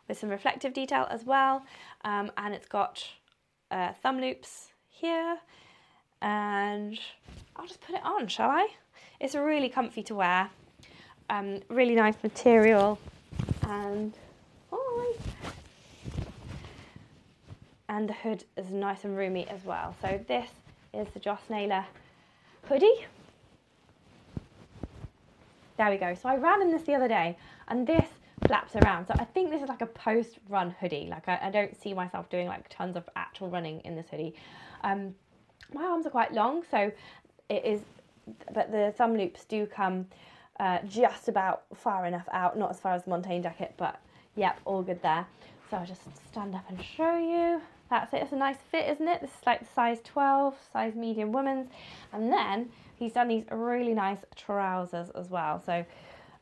[0.08, 1.64] with some reflective detail as well.
[2.04, 3.04] Um, and it's got
[3.70, 5.38] uh, thumb loops here.
[6.20, 6.98] And
[7.56, 8.68] I'll just put it on, shall I?
[9.18, 10.50] It's really comfy to wear.
[11.30, 12.98] Um, really nice material
[13.62, 14.12] and
[14.70, 15.14] hi.
[17.88, 19.94] And the hood is nice and roomy as well.
[20.00, 20.48] So this
[20.92, 21.86] is the Joss Naylor
[22.68, 23.06] hoodie.
[25.76, 26.14] There we go.
[26.14, 27.36] So I ran in this the other day
[27.68, 28.08] and this
[28.46, 29.06] flaps around.
[29.06, 31.08] So I think this is like a post-run hoodie.
[31.10, 34.34] Like I, I, don't see myself doing like tons of actual running in this hoodie.
[34.82, 35.14] Um,
[35.72, 36.90] my arms are quite long, so
[37.48, 37.80] it is,
[38.52, 40.06] but the thumb loops do come
[40.62, 44.00] uh, just about far enough out, not as far as the Montane jacket, but
[44.36, 45.26] yep, all good there.
[45.68, 47.60] So I'll just stand up and show you.
[47.90, 49.20] That's it, it's a nice fit, isn't it?
[49.20, 51.68] This is like size 12, size medium women's.
[52.12, 55.60] And then, he's done these really nice trousers as well.
[55.66, 55.84] So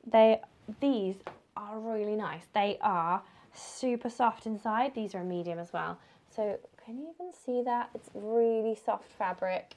[0.07, 0.41] they
[0.81, 1.17] these
[1.57, 2.43] are really nice.
[2.55, 3.23] They are
[3.55, 4.95] super soft inside.
[4.95, 5.99] These are a medium as well.
[6.37, 7.89] So can you even see that?
[7.95, 9.77] It's really soft fabric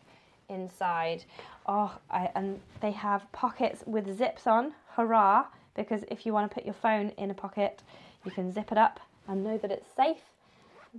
[0.49, 1.23] inside.
[1.65, 4.73] Oh, I, and they have pockets with zips on.
[4.95, 5.45] Hurrah!
[5.75, 7.81] Because if you want to put your phone in a pocket,
[8.25, 10.21] you can zip it up and know that it's safe.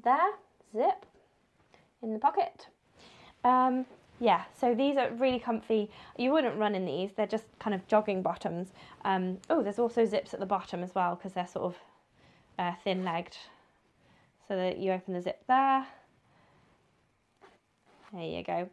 [0.02, 0.32] There,
[0.72, 1.06] zip
[2.02, 2.66] in the pocket.
[3.44, 3.86] Um,
[4.20, 5.90] yeah, so these are really comfy.
[6.16, 8.68] You wouldn't run in these, they're just kind of jogging bottoms.
[9.04, 11.76] Um, oh, there's also zips at the bottom as well because they're sort of
[12.58, 13.36] uh, thin legged.
[14.48, 15.86] So that you open the zip there.
[18.12, 18.68] There you go.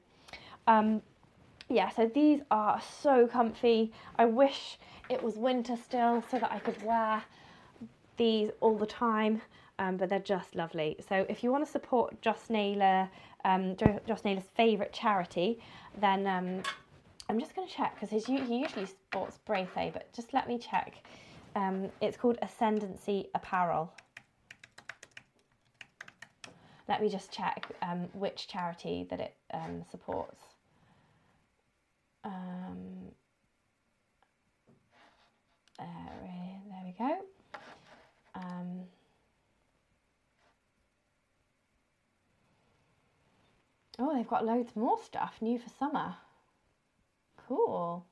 [0.71, 1.01] Um,
[1.67, 3.91] yeah, so these are so comfy.
[4.17, 4.77] I wish
[5.09, 7.23] it was winter still so that I could wear
[8.15, 9.41] these all the time,
[9.79, 10.95] um, but they're just lovely.
[11.09, 13.09] So if you want to support Joss Naylor,
[13.43, 13.75] um,
[14.07, 15.59] Joss Naylor's favourite charity,
[15.99, 16.63] then um,
[17.27, 21.03] I'm just going to check because he usually sports Braithwaite, but just let me check.
[21.57, 23.91] Um, it's called Ascendancy Apparel.
[26.87, 30.50] Let me just check um, which charity that it um, supports.
[32.23, 33.11] Um,
[35.79, 37.17] uh, there we go.
[38.35, 38.81] Um,
[43.99, 46.15] oh, they've got loads more stuff new for summer.
[47.47, 48.05] Cool.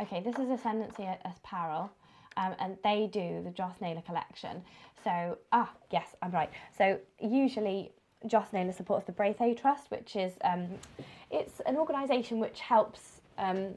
[0.00, 1.90] Okay, this is Ascendancy Apparel.
[2.36, 4.62] Um, and they do the Joss Naylor collection.
[5.04, 6.50] So, ah, yes, I'm right.
[6.76, 7.92] So usually
[8.26, 10.66] Joss Naylor supports the Braithwaite Trust, which is um,
[11.30, 13.74] it's an organisation which helps um,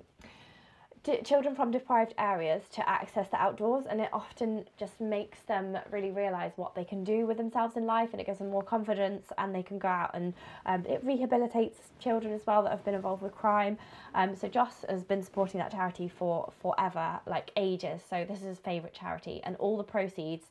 [1.24, 6.12] children from deprived areas to access the outdoors, and it often just makes them really
[6.12, 9.28] realise what they can do with themselves in life, and it gives them more confidence,
[9.38, 10.34] and they can go out and
[10.66, 13.78] um, it rehabilitates children as well that have been involved with crime.
[14.16, 18.02] Um, so Joss has been supporting that charity for forever, like ages.
[18.10, 20.48] So this is his favourite charity, and all the proceeds.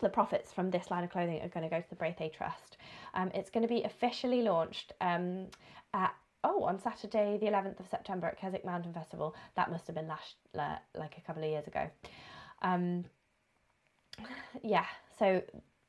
[0.00, 2.78] The profits from this line of clothing are going to go to the Braithwaite Trust.
[3.14, 5.46] Um, it's going to be officially launched um,
[5.92, 9.34] at oh on Saturday the 11th of September at Keswick Mountain Festival.
[9.56, 11.90] That must have been last like a couple of years ago.
[12.62, 13.04] Um,
[14.62, 14.86] yeah,
[15.18, 15.42] so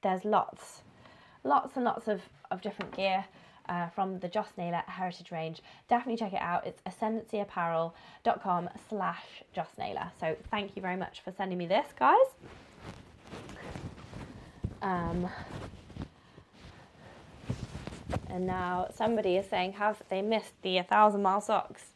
[0.04, 0.82] there's lots,
[1.44, 3.26] lots and lots of, of different gear.
[3.70, 5.62] Uh, from the Joss Naylor Heritage range.
[5.88, 6.66] Definitely check it out.
[6.66, 10.12] It's ascendancyapparel.com slash Joss Naylor.
[10.20, 12.18] So thank you very much for sending me this, guys.
[14.82, 15.30] Um,
[18.30, 21.92] and now somebody is saying, have they missed the 1,000 mile socks?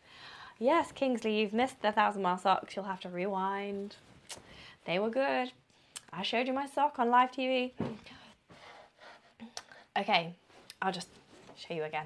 [0.60, 2.76] Yes, Kingsley, you've missed the 1,000 mile socks.
[2.76, 3.96] You'll have to rewind.
[4.86, 5.52] They were good.
[6.14, 7.72] I showed you my sock on live TV.
[9.98, 10.34] Okay,
[10.82, 11.10] I'll just
[11.58, 12.06] show you again.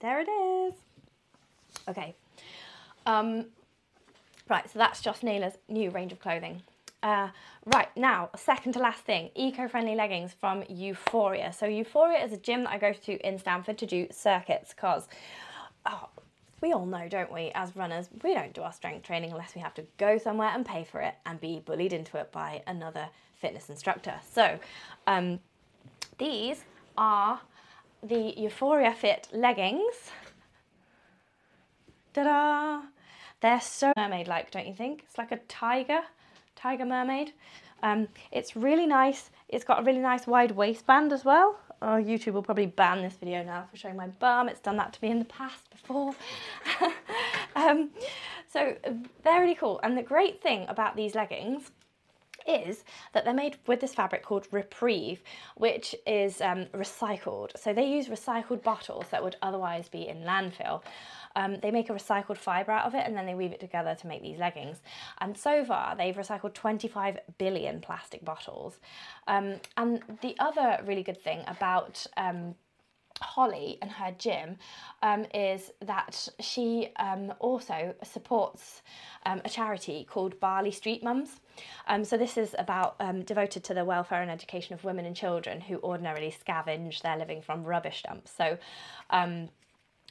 [0.00, 0.74] There it is.
[1.88, 2.14] Okay.
[3.06, 3.46] Um,
[4.48, 6.62] right, so that's Joss Naylor's new range of clothing.
[7.02, 7.28] Uh,
[7.66, 11.52] right, now, second to last thing, eco-friendly leggings from Euphoria.
[11.52, 15.06] So Euphoria is a gym that I go to in Stamford to do circuits because
[15.86, 16.08] oh,
[16.60, 19.60] we all know, don't we, as runners, we don't do our strength training unless we
[19.60, 23.08] have to go somewhere and pay for it and be bullied into it by another
[23.40, 24.14] fitness instructor.
[24.32, 24.58] So
[25.06, 25.38] um,
[26.18, 26.64] these
[26.96, 27.40] are
[28.02, 30.10] the Euphoria Fitt leggings.
[32.12, 32.82] Ta-da!
[33.40, 35.04] They're so mermaid-like, don't you think?
[35.04, 36.00] It's like a tiger
[36.58, 37.32] Tiger Mermaid.
[37.82, 39.30] Um, it's really nice.
[39.48, 41.58] It's got a really nice wide waistband as well.
[41.80, 44.48] Oh, YouTube will probably ban this video now for showing my bum.
[44.48, 46.12] It's done that to me in the past before.
[47.56, 47.90] um,
[48.52, 48.74] so
[49.22, 49.78] they're really cool.
[49.84, 51.70] And the great thing about these leggings
[52.48, 52.82] is
[53.12, 55.22] that they're made with this fabric called Repreve,
[55.56, 57.50] which is um, recycled.
[57.56, 60.82] So they use recycled bottles that would otherwise be in landfill.
[61.36, 63.94] Um, they make a recycled fibre out of it and then they weave it together
[63.94, 64.78] to make these leggings.
[65.20, 68.78] And so far, they've recycled 25 billion plastic bottles.
[69.26, 72.54] Um, and the other really good thing about um,
[73.20, 74.56] Holly and her gym
[75.02, 78.82] um, is that she um, also supports
[79.26, 81.40] um, a charity called Bali Street Mums.
[81.88, 85.16] Um, so this is about um, devoted to the welfare and education of women and
[85.16, 88.32] children who ordinarily scavenge their living from rubbish dumps.
[88.36, 88.58] So
[89.10, 89.48] um,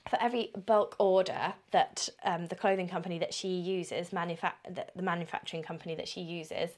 [0.10, 5.02] for every bulk order that um, the clothing company that she uses, manufa- the, the
[5.02, 6.72] manufacturing company that she uses,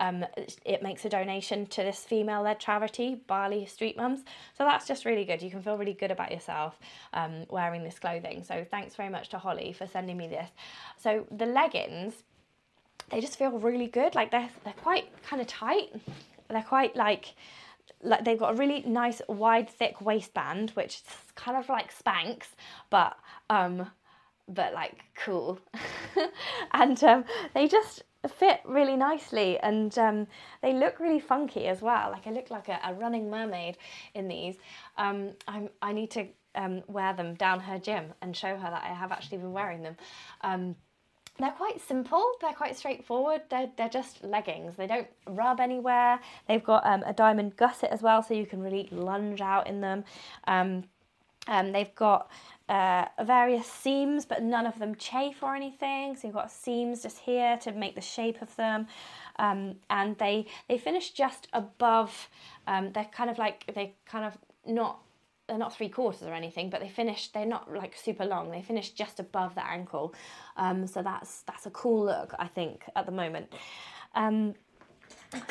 [0.00, 0.24] um,
[0.64, 4.20] it makes a donation to this female led charity, Bali Street Mums.
[4.56, 5.42] So that's just really good.
[5.42, 6.78] You can feel really good about yourself
[7.12, 8.42] um, wearing this clothing.
[8.42, 10.50] So thanks very much to Holly for sending me this.
[10.98, 12.14] So the leggings,
[13.10, 14.14] they just feel really good.
[14.14, 15.90] Like they're, they're quite kind of tight.
[16.48, 17.34] They're quite like
[18.02, 21.02] like they've got a really nice wide thick waistband which is
[21.34, 22.46] kind of like Spanx
[22.90, 23.16] but
[23.48, 23.90] um
[24.48, 25.58] but like cool.
[26.72, 27.24] And um,
[27.54, 28.02] they just
[28.38, 30.26] fit really nicely and um,
[30.62, 32.10] they look really funky as well.
[32.10, 33.76] Like I look like a, a running mermaid
[34.14, 34.56] in these.
[34.96, 38.82] Um, I'm, I need to um, wear them down her gym and show her that
[38.84, 39.96] I have actually been wearing them.
[40.40, 40.76] Um,
[41.38, 46.64] they're quite simple they're quite straightforward they're, they're just leggings they don't rub anywhere they've
[46.64, 50.04] got um, a diamond gusset as well so you can really lunge out in them
[50.46, 50.84] um,
[51.48, 52.30] um, they've got
[52.68, 56.16] uh, various seams, but none of them chafe or anything.
[56.16, 58.86] So you've got seams just here to make the shape of them.
[59.38, 62.28] Um, and they, they finish just above,
[62.66, 65.00] um, they're kind of like, they kind of not,
[65.48, 68.50] they're not three quarters or anything, but they finish, they're not like super long.
[68.50, 70.14] They finish just above the ankle.
[70.56, 73.52] Um, so that's, that's a cool look, I think, at the moment.
[74.14, 74.54] Um,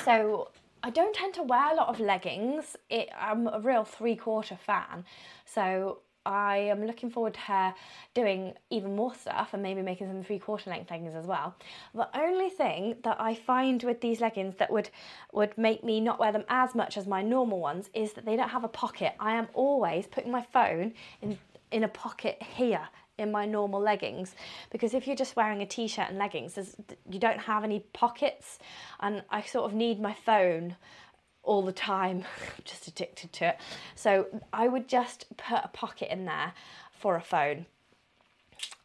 [0.04, 0.50] so
[0.84, 2.76] I don't tend to wear a lot of leggings.
[2.90, 5.06] It, I'm a real three quarter fan.
[5.46, 7.74] So I am looking forward to her
[8.14, 11.56] doing even more stuff and maybe making some three quarter length leggings as well.
[11.96, 14.90] The only thing that I find with these leggings that would
[15.34, 18.36] would make me not wear them as much as my normal ones is that they
[18.36, 19.14] don't have a pocket.
[19.20, 21.38] I am always putting my phone in
[21.72, 24.36] in a pocket here in my normal leggings
[24.72, 26.58] because if you're just wearing a t-shirt and leggings
[27.10, 28.58] you don't have any pockets
[29.00, 30.76] and I sort of need my phone
[31.52, 32.24] all the time,
[32.64, 33.58] just addicted to it.
[33.94, 36.54] So I would just put a pocket in there
[36.98, 37.66] for a phone,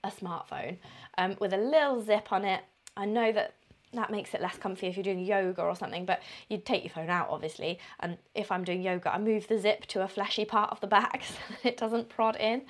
[0.02, 0.78] a smartphone,
[1.16, 2.64] um, with a little zip on it.
[2.96, 3.54] I know that
[3.92, 6.90] that makes it less comfy if you're doing yoga or something, but you'd take your
[6.90, 7.78] phone out obviously.
[8.00, 10.88] And if I'm doing yoga, I move the zip to a fleshy part of the
[10.88, 12.62] back so that it doesn't prod in.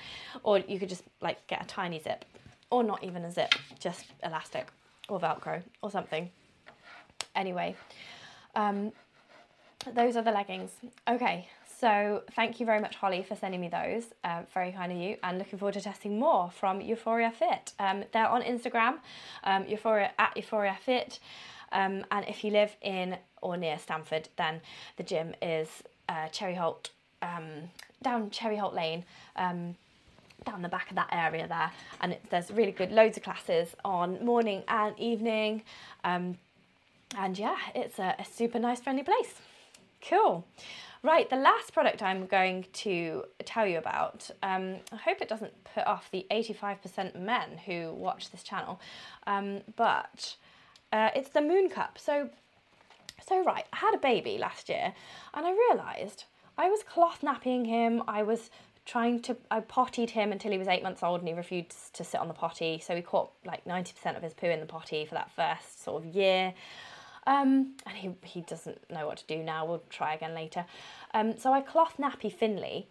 [0.43, 2.27] Or you could just like get a tiny zip,
[2.69, 4.69] or not even a zip, just elastic
[5.09, 6.29] or Velcro or something.
[7.35, 7.75] Anyway,
[8.55, 8.93] um,
[9.95, 10.73] those are the leggings.
[11.09, 11.49] Okay,
[11.81, 14.05] so thank you very much, Holly, for sending me those.
[14.25, 17.73] Uh, very kind of you, and looking forward to testing more from Euphoria Fitt.
[17.79, 18.99] Um, they're on Instagram,
[19.45, 21.19] um, Euphoria at Euphoria Fitt.
[21.73, 24.61] Um, and if you live in or near Stamford, then
[24.97, 25.69] the gym is
[26.09, 26.91] uh, Cherry Holt,
[27.23, 27.71] um,
[28.03, 29.05] down Cherry Holt Lane
[29.37, 29.77] um,
[30.45, 33.75] down the back of that area there and it, there's really good loads of classes
[33.85, 35.63] on morning and evening
[36.05, 36.39] um,
[37.17, 39.35] and yeah it's a, a, super nice friendly place
[40.01, 40.47] Cool.
[41.03, 45.53] Right, the last product I'm going to tell you about, um, I hope it doesn't
[45.75, 48.81] put off the 85% men who watch this channel,
[49.27, 50.37] um, but
[50.93, 51.99] uh, it's the Mooncup.
[51.99, 52.31] So,
[53.25, 54.95] so right, I had a baby last year
[55.35, 56.25] and I realised
[56.59, 58.51] I was cloth napping him, I was
[58.85, 62.05] trying to, I pottied him until he was eight months old and he refused to
[62.05, 65.05] sit on the potty, so he caught like 90% of his poo in the potty
[65.05, 66.55] for that first sort of year.
[67.27, 69.67] Um, and he, he doesn't know what to do now.
[69.67, 70.65] We'll try again later.
[71.13, 72.87] Um, so I cloth nappy Finley.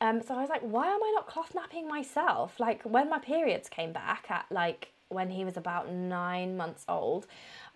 [0.00, 2.58] Um, so I was like, why am I not cloth napping myself?
[2.58, 7.26] Like when my periods came back at like when he was about nine months old,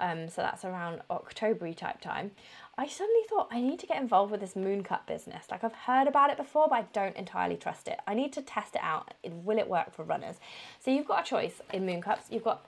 [0.01, 2.33] um, so that's around October type time,
[2.79, 5.47] I suddenly thought I need to get involved with this Mooncup business.
[5.51, 8.01] Like I've heard about it before, but I don't entirely trust it.
[8.07, 9.15] I need to test it out.
[9.25, 10.37] Will it work for runners?
[10.81, 12.31] So you've got a choice in Mooncups.
[12.31, 12.67] You've got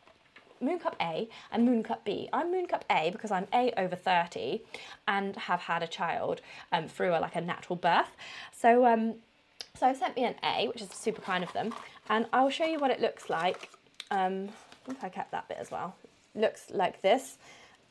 [0.63, 2.29] Mooncup A and Mooncup B.
[2.33, 4.63] I'm Mooncup A because I'm A over 30
[5.07, 6.41] and have had a child
[6.73, 8.11] um, through a, like a natural birth.
[8.53, 9.15] So um,
[9.79, 11.73] so sent me an A, which is super kind of them,
[12.09, 13.71] and I'll show you what it looks like.
[14.11, 15.95] Um, I think I kept that bit as well.
[16.35, 17.39] Looks like this.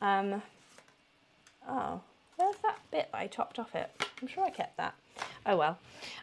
[0.02, 0.42] Um,
[1.66, 2.00] oh,
[2.36, 3.90] where's that bit I chopped off it?
[4.20, 4.94] I'm sure I kept that.
[5.46, 5.78] Oh well.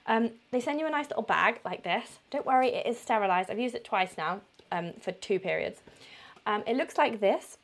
[0.05, 2.19] Um, they send you a nice little bag like this.
[2.29, 3.49] Don't worry, it is sterilised.
[3.49, 4.41] I've used it twice now
[4.71, 5.81] um, for two periods.
[6.45, 7.57] Um, it looks like this.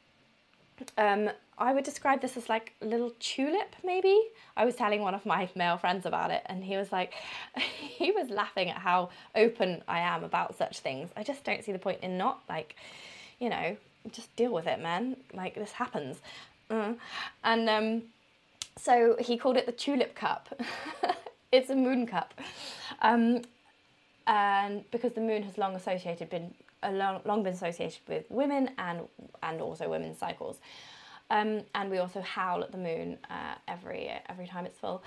[0.97, 4.19] Um, I would describe this as like a little tulip, maybe.
[4.57, 7.13] I was telling one of my male friends about it, and he was like,
[7.55, 11.09] he was laughing at how open I am about such things.
[11.15, 12.75] I just don't see the point in not like,
[13.39, 13.77] you know,
[14.11, 15.17] just deal with it, man.
[15.33, 16.19] Like this happens.
[16.69, 16.97] Mm.
[17.43, 18.01] And um,
[18.77, 20.59] so he called it the tulip cup.
[21.51, 22.29] it's a Mooncup.
[23.01, 23.41] Um,
[24.25, 26.53] and because the moon has long associated been
[26.89, 29.01] long, long been associated with women and
[29.43, 30.59] and also women's cycles.
[31.29, 35.03] Um, and we also howl at the moon uh, every every time it's full.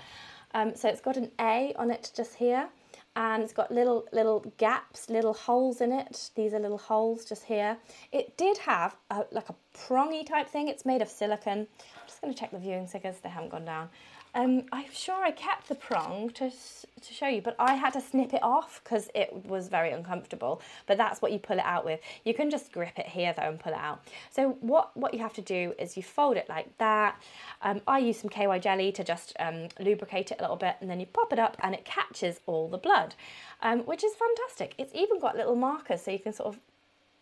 [0.53, 2.69] Um, so it's got an A on it just here,
[3.15, 6.31] and it's got little little gaps, little holes in it.
[6.35, 7.77] These are little holes just here.
[8.11, 10.67] It did have a, like a prongy type thing.
[10.67, 11.59] It's made of silicon.
[11.59, 13.89] I'm just going to check the viewing figures; they haven't gone down.
[14.35, 18.01] Um, I'm sure I kept the prong to, to show you, but I had to
[18.01, 20.61] snip it off because it was very uncomfortable.
[20.87, 22.01] But that's what you pull it out with.
[22.25, 24.03] You can just grip it here though and pull it out.
[24.31, 27.17] So what, what you have to do is you fold it like that.
[27.61, 30.89] Um, I use some KY jelly to just um, lubricate it a little bit and
[30.89, 33.15] then you pop it up and it catches all the blood,
[33.61, 34.75] um, which is fantastic.
[34.77, 36.59] It's even got little markers so you can sort of,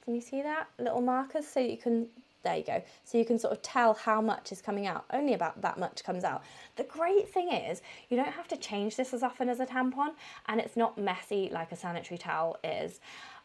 [0.04, 0.68] can you see that?
[0.80, 2.08] Little markers so you can
[2.44, 2.84] there you go.
[3.06, 5.06] So you can sort of tell how much is coming out.
[5.12, 6.44] Only about that much comes out.
[6.76, 10.10] The great thing is you don't have to change this as often as a tampon
[10.48, 13.00] and it's not messy like a sanitary towel is.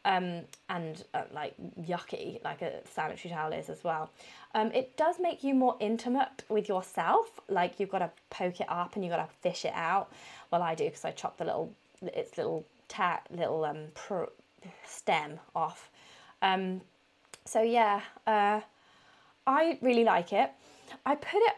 [0.04, 4.10] Um, and uh, like yucky like a sanitary towel is as well.
[4.54, 7.40] Um, it does make you more intimate with yourself.
[7.48, 10.12] Like you've got to poke it up and you've got to fish it out.
[10.50, 13.86] Well, I do because I chop the little its little ta- little um,
[14.86, 15.90] stem off.
[16.42, 16.80] Um,
[17.44, 18.60] so yeah, uh,
[19.48, 20.52] I really like it.
[21.06, 21.54] I put it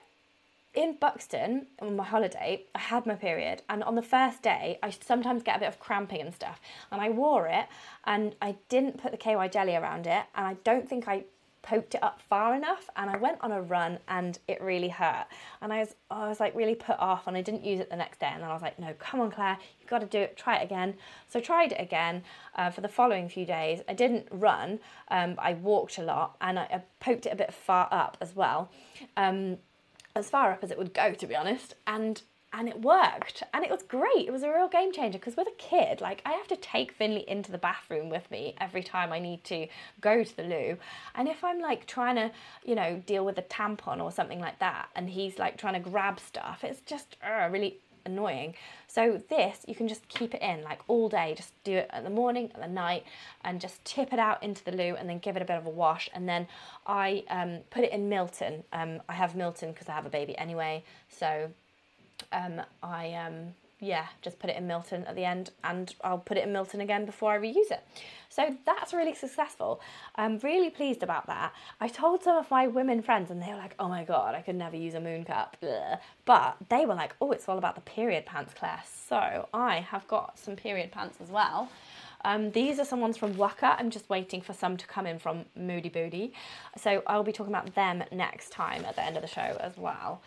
[0.74, 2.62] in Buxton on my holiday.
[2.72, 5.80] I had my period, and on the first day, I sometimes get a bit of
[5.80, 6.60] cramping and stuff.
[6.92, 7.66] And I wore it,
[8.04, 11.24] and I didn't put the KY jelly around it, and I don't think I
[11.62, 15.26] poked it up far enough and I went on a run and it really hurt.
[15.60, 17.96] And I was I was like really put off and I didn't use it the
[17.96, 18.30] next day.
[18.32, 20.36] And then I was like no come on Claire you've got to do it.
[20.36, 20.94] Try it again.
[21.28, 22.22] So I tried it again
[22.56, 23.80] uh, for the following few days.
[23.88, 27.52] I didn't run um, I walked a lot and I, I, poked it a bit
[27.52, 28.70] far up as well
[29.16, 29.56] um,
[30.14, 31.74] as far up as it would go to be honest.
[31.86, 34.26] And and it worked and it was great.
[34.26, 36.92] It was a real game changer because with a kid like i have to take
[36.92, 39.66] finley into the bathroom with me every time i need to
[40.00, 40.76] go to the loo.
[41.14, 42.30] And if i'm like trying to
[42.64, 45.90] you know deal with a tampon or something like that and he's like trying to
[45.90, 48.54] grab stuff it's just uh, really annoying.
[48.86, 51.34] So this you can just keep it in like all day.
[51.36, 53.04] Just do it in the morning at the night
[53.44, 55.66] and just tip it out into the loo and then give it a bit of
[55.66, 56.08] a wash.
[56.14, 56.48] And then
[56.86, 58.64] i um, put it in milton.
[58.72, 61.50] Um, i have milton because i have a baby anyway so
[62.32, 66.36] um, I um, yeah just put it in Milton at the end and I'll put
[66.36, 67.82] it in Milton again before I reuse it.
[68.28, 69.80] So that's really successful.
[70.14, 71.52] I'm really pleased about that.
[71.80, 74.40] I told some of my women friends and they were like, oh my god, I
[74.40, 75.54] could never use a Mooncup.
[75.62, 75.98] Ugh.
[76.24, 78.82] But they were like, oh, it's all about the period pants, Claire.
[79.08, 81.70] So I have got some period pants as well.
[82.24, 83.76] Um, these are some ones from Wuka.
[83.78, 86.32] I'm just waiting for some to come in from Modibodi.
[86.76, 89.76] So I'll be talking about them next time at the end of the show as
[89.76, 90.20] well.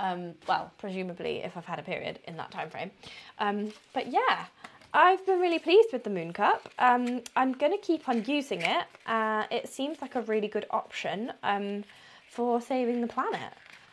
[0.00, 2.90] Um, well, presumably if I've had a period in that time frame.
[3.38, 4.46] Um, but yeah,
[4.92, 6.60] I've been really pleased with the Mooncup.
[6.78, 8.86] Um, I'm going to keep on using it.
[9.06, 11.84] Uh, it seems like a really good option um,
[12.28, 13.52] for saving the planet.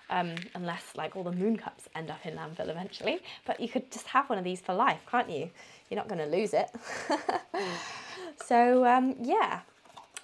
[0.10, 3.20] Um, unless like all the Mooncups end up in landfill eventually.
[3.45, 5.49] But you could just have one of these for life, can't you?
[5.89, 6.72] You're not going to lose it.
[8.45, 9.60] so um, yeah,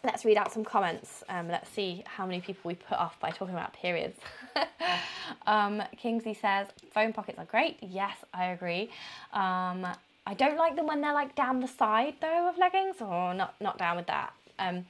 [0.04, 1.24] let's read out some comments.
[1.30, 4.20] Um, let's see how many people we put off by talking about periods.
[5.48, 7.78] um, Kingsley says, phone pockets are great.
[7.82, 8.90] Yes, I agree.
[9.32, 9.88] Um,
[10.26, 13.56] I don't like them when they're like down the side though of leggings or not,
[13.60, 14.34] not down with that.
[14.60, 14.86] Um,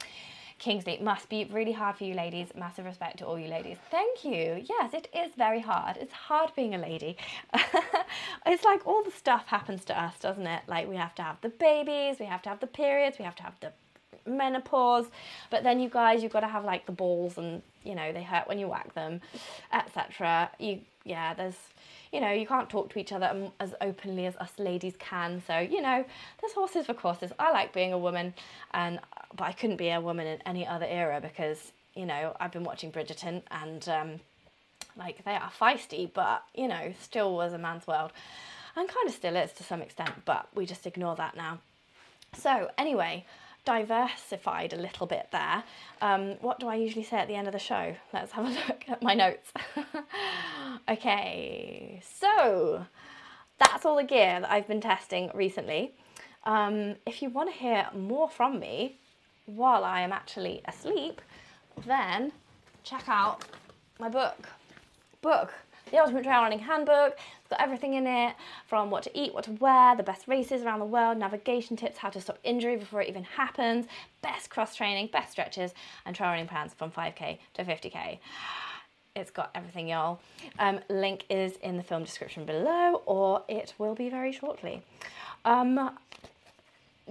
[0.60, 2.48] Kingsley, must be really hard for you ladies.
[2.56, 3.78] Massive respect to all you ladies.
[3.92, 4.64] Thank you.
[4.70, 5.98] Yes, it is very hard.
[5.98, 7.18] It's hard being a lady.
[8.46, 10.62] it's like all the stuff happens to us, doesn't it?
[10.68, 13.36] Like we have to have the babies, we have to have the periods, we have
[13.36, 13.74] to have the
[14.26, 15.06] menopause.
[15.50, 18.24] But then you guys, you've got to have like the balls and, you know, they
[18.24, 19.22] hurt when you whack them,
[19.72, 20.50] etc.
[20.60, 21.58] You, yeah, there's,
[22.12, 25.42] you know, you can't talk to each other as openly as us ladies can.
[25.46, 26.06] So, you know,
[26.42, 27.32] there's horses for courses.
[27.40, 28.34] I like being a woman,
[28.72, 29.00] and
[29.36, 32.64] but I couldn't be a woman in any other era because, you know, I've been
[32.64, 34.20] watching Bridgerton and, um,
[34.96, 38.12] like, they are feisty, but, you know, still was a man's world.
[38.76, 41.60] And kind of still is to some extent, but we just ignore that now.
[42.38, 43.26] So, anyway,
[43.66, 45.64] diversified a little bit there.
[46.02, 47.96] Um, what do I usually say at the end of the show?
[48.14, 49.52] Let's have a look at my notes.
[50.90, 52.86] okay, so
[53.60, 55.94] that's all the gear that I've been testing recently.
[56.46, 59.00] Um, if you want to hear more from me
[59.46, 61.22] while I am actually asleep,
[61.86, 62.32] then
[62.84, 63.46] check out
[64.00, 64.50] my book.
[65.22, 65.54] Book
[65.92, 67.18] the Ultimate Trail Running Handbook.
[67.40, 68.36] It's got everything in it
[68.68, 71.98] from what to eat, what to wear, the best races around the world, navigation tips,
[71.98, 73.86] how to stop injury before it even happens,
[74.22, 75.74] best cross training, best stretches,
[76.06, 78.20] and trail running plans from 5k to 50k.
[79.16, 80.20] It's got everything, y'all.
[80.58, 84.82] Um, link is in the film description below, or it will be very shortly.
[85.46, 85.92] Um,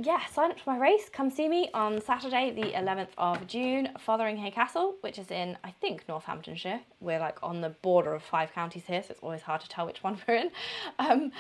[0.01, 1.11] yeah, sign up to my race.
[1.13, 5.71] Come see me on Saturday, the 11th of June, Fotheringhay Castle, which is in, I
[5.83, 6.81] think, Northamptonshire.
[7.01, 9.85] We're like on the border of five counties here, so it's always hard to tell
[9.85, 10.51] which one we're in.
[10.99, 11.31] Um,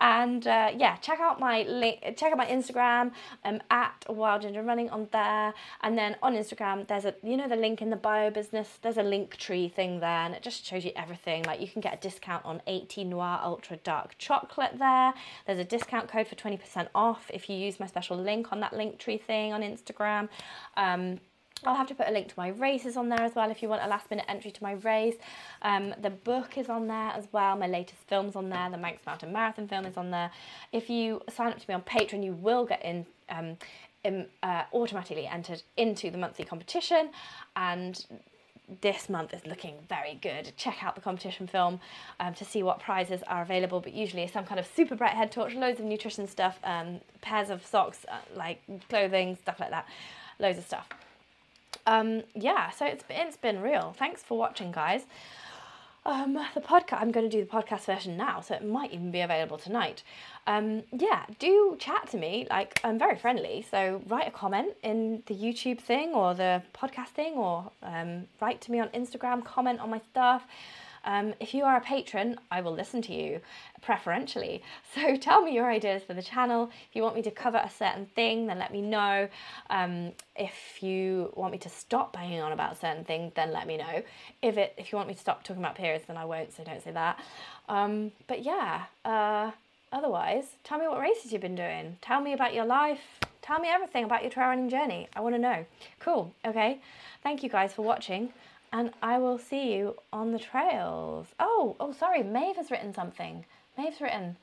[0.00, 3.12] and uh, yeah, check out my link, check out my Instagram
[3.44, 5.54] um, at Wild Ginger Running on there.
[5.82, 8.96] And then on Instagram, there's a, you know, the link in the bio business, there's
[8.96, 11.44] a Linktree thing there, and it just shows you everything.
[11.44, 15.14] Like you can get a discount on 18 Noir Ultra Dark Chocolate there.
[15.46, 18.72] There's a discount code for 20% off if you use my special link on that
[18.72, 20.28] Linktree thing on Instagram.
[20.76, 21.20] Um,
[21.64, 23.68] I'll have to put a link to my races on there as well if you
[23.68, 25.14] want a last minute entry to my race.
[25.62, 27.56] Um, the book is on there as well.
[27.56, 28.68] My latest film's on there.
[28.70, 30.30] The Manx Mountain Marathon film is on there.
[30.72, 33.06] If you sign up to me on Patreon, you will get in.
[33.28, 33.56] Um,
[34.42, 37.10] uh, automatically entered into the monthly competition
[37.54, 38.04] and
[38.80, 40.52] this month is looking very good.
[40.56, 41.80] Check out the competition film
[42.20, 45.30] um, to see what prizes are available, but usually some kind of super bright head
[45.30, 49.86] torch, loads of nutrition stuff, um, pairs of socks, uh, like clothing, stuff like that,
[50.38, 50.88] loads of stuff.
[51.86, 53.94] Um, yeah, so it's it's been real.
[53.98, 55.04] Thanks for watching, guys.
[56.04, 57.00] Um, the podcast.
[57.00, 60.02] I'm going to do the podcast version now, so it might even be available tonight.
[60.48, 62.44] Um, yeah, do chat to me.
[62.50, 67.08] Like I'm very friendly, so write a comment in the YouTube thing or the podcast
[67.08, 69.44] thing, or um, write to me on Instagram.
[69.44, 70.44] Comment on my stuff.
[71.04, 73.40] Um, if you are a patron, I will listen to you
[73.82, 74.62] preferentially.
[74.94, 76.70] So tell me your ideas for the channel.
[76.90, 79.26] If you want me to cover a certain thing, then let me know.
[79.70, 83.78] Um, if you want me to stop banging on about certain thing, then let me
[83.78, 84.02] know.
[84.42, 86.52] If it, if you want me to stop talking about periods, then I won't.
[86.52, 87.18] So don't say that.
[87.70, 88.84] Um, but yeah.
[89.02, 89.52] Uh,
[89.92, 91.96] otherwise, tell me what races you've been doing.
[92.02, 93.18] Tell me about your life.
[93.40, 95.08] Tell me everything about your trail running journey.
[95.16, 95.64] I want to know.
[96.00, 96.34] Cool.
[96.44, 96.80] Okay.
[97.22, 98.32] Thank you guys for watching
[98.72, 101.28] and I will see you on the trails.
[101.38, 103.44] Oh, oh, sorry, Maeve has written something.
[103.76, 104.36] Maeve's written,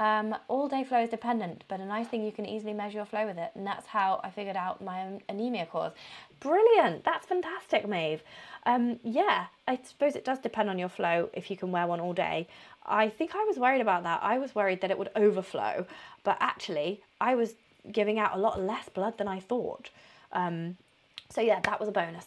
[0.00, 3.04] um, all day flow is dependent, but a nice thing you can easily measure your
[3.04, 5.92] flow with it, and that's how I figured out my anemia cause.
[6.40, 8.22] Brilliant, that's fantastic, Maeve.
[8.64, 12.00] Um, yeah, I suppose it does depend on your flow if you can wear one
[12.00, 12.48] all day.
[12.86, 14.20] I think I was worried about that.
[14.22, 15.86] I was worried that it would overflow,
[16.24, 17.54] but actually, I was
[17.92, 19.90] giving out a lot less blood than I thought.
[20.32, 20.76] Um,
[21.30, 22.26] so yeah, that was a bonus.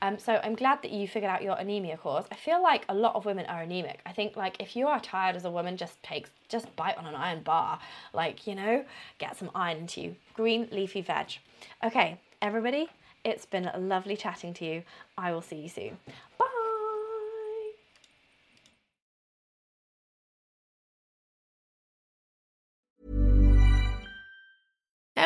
[0.00, 2.24] Um, so I'm glad that you figured out your anemia cause.
[2.30, 4.00] I feel like a lot of women are anemic.
[4.06, 7.06] I think like if you are tired as a woman, just take just bite on
[7.06, 7.80] an iron bar,
[8.12, 8.84] like you know,
[9.18, 10.16] get some iron into you.
[10.34, 11.38] Green leafy veg.
[11.82, 12.88] Okay, everybody,
[13.24, 14.82] it's been lovely chatting to you.
[15.18, 15.98] I will see you soon.
[16.38, 16.43] Bye.